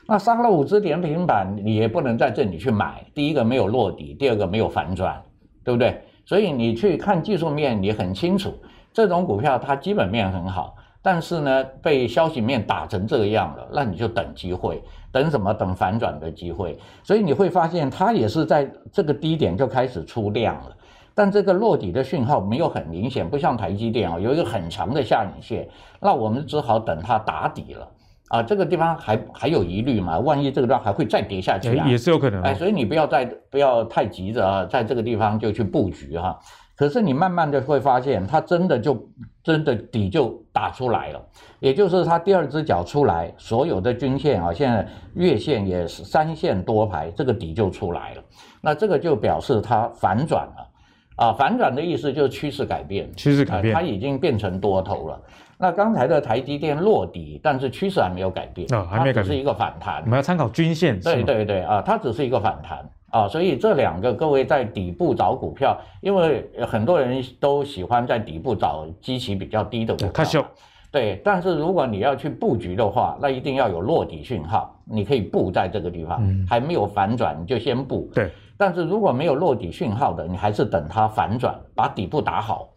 [0.07, 3.05] 那杀了五只跌停板，你也不能在这里去买。
[3.13, 5.21] 第一个没有落底，第二个没有反转，
[5.65, 6.01] 对不对？
[6.25, 8.55] 所以你去看技术面，你很清楚，
[8.93, 14.83] 这种股票它基本面很好，但是呢，被消息面打成这个样了，那你就等机会，
[15.13, 15.55] 等什么？
[15.55, 16.79] 等反转的机会。
[17.03, 20.77] 所以你会发现，它也是在这个低点就开始出量了，
[21.15, 25.69] 但这个落底的讯号没有很明显，不像台积电啊，有一个很强的下影线，
[26.01, 27.89] 那我们只好等它打底了。
[28.29, 30.19] 啊，这个地方还还有疑虑嘛？
[30.19, 31.89] 万一这个地方还会再跌下去啊？
[31.89, 32.43] 也是有可能。
[32.43, 36.39] 哎，所以你不要再不要太急着啊，在这个地方就去布局哈、啊。
[36.79, 38.97] 可是你慢慢的会发现，它真的就
[39.43, 41.21] 真的底就打出来了，
[41.59, 48.23] 也就是它第二只脚出来，所有的均线啊，现在月线也是三线多排，这个底就出来了。
[48.61, 50.69] 那这个就表示它反转了。
[51.17, 55.21] 啊，反转的意思就是趋势改变，趋势改变，它已经变成多头了。
[55.59, 60.01] 那刚才的台积电落底，但是趋势还没有改变，哦，还没改变，它只是一个反弹。
[60.05, 70.45] 我们要参考均线，对对对啊，它只是一个反弹啊，所以这两个各位在底部找股票，因为很多人都喜欢在底部找基期比较低的股票，对，
[70.91, 78.31] 对，但是如果你要去布局的话，那一定要有落底讯号，你可以布在这个地方，嗯、还没有反转你就先布，对。
[78.57, 82.69] 但是如果没有落底讯号的，你还是等它反转，把底部打好。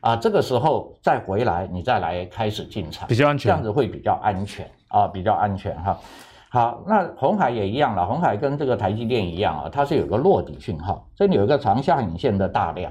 [0.00, 5.98] 啊，这个时候再回来，你再来开始进场，比较安全，这样子会比较安全啊，比较安全哈。
[6.50, 12.90] 好，那红海也一样了，红海跟这个台积电一样啊，它是有个落底讯号，这里有一个长下影线的大量，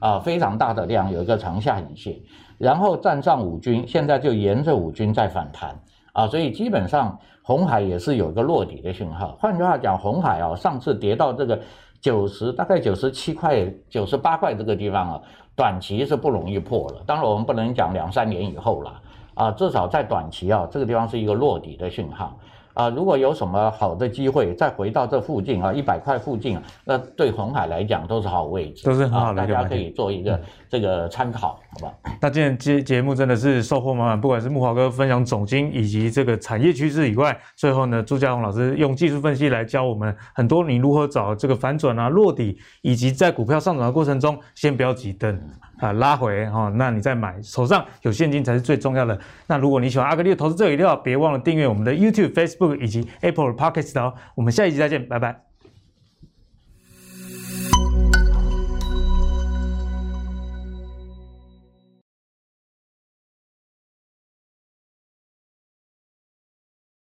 [0.00, 2.14] 啊，非常大的量，有一个长下影线，
[2.58, 5.80] 然后站上五均，现在就沿着五均在反弹
[6.12, 9.38] 啊，所以基本上红海也是有一个落底的讯号。
[9.40, 11.58] 换句话讲，红海啊，上次跌到这个
[12.02, 15.22] 九十，大概九十七块、九十八块这个地方啊。
[15.54, 19.00] 短期是不容易破了，当然我们不能讲两三年以后了
[19.34, 22.38] 啊，至少在短期啊，这个地方是一个落底的讯号。
[22.74, 30.40] 啊，如果有什么好的机会，再回到这附近啊，一百块附近，那对红海来讲都是好位置，都是很好的，大家可以做一个
[30.72, 31.94] 这个参考，好吧？
[32.18, 45.40] 那今天节节目真的是收获满满，不管是木华哥分享总经以及这个产业趋势以外，最后呢，朱家宏老师用技术分析来教我们很多，你如何找这个反转啊、落底，以及在股票上涨的过程中，先不要急等
[45.78, 49.18] 啊拉回哈、那你再买，手上有现金才是最重要的。
[49.46, 52.72] 那如果你喜欢阿格力的投资这一料，别忘了订阅我们的 YouTube、Facebook。
[52.82, 55.51] 以及 Apple Podcast 哦，我们下一集再见，拜拜。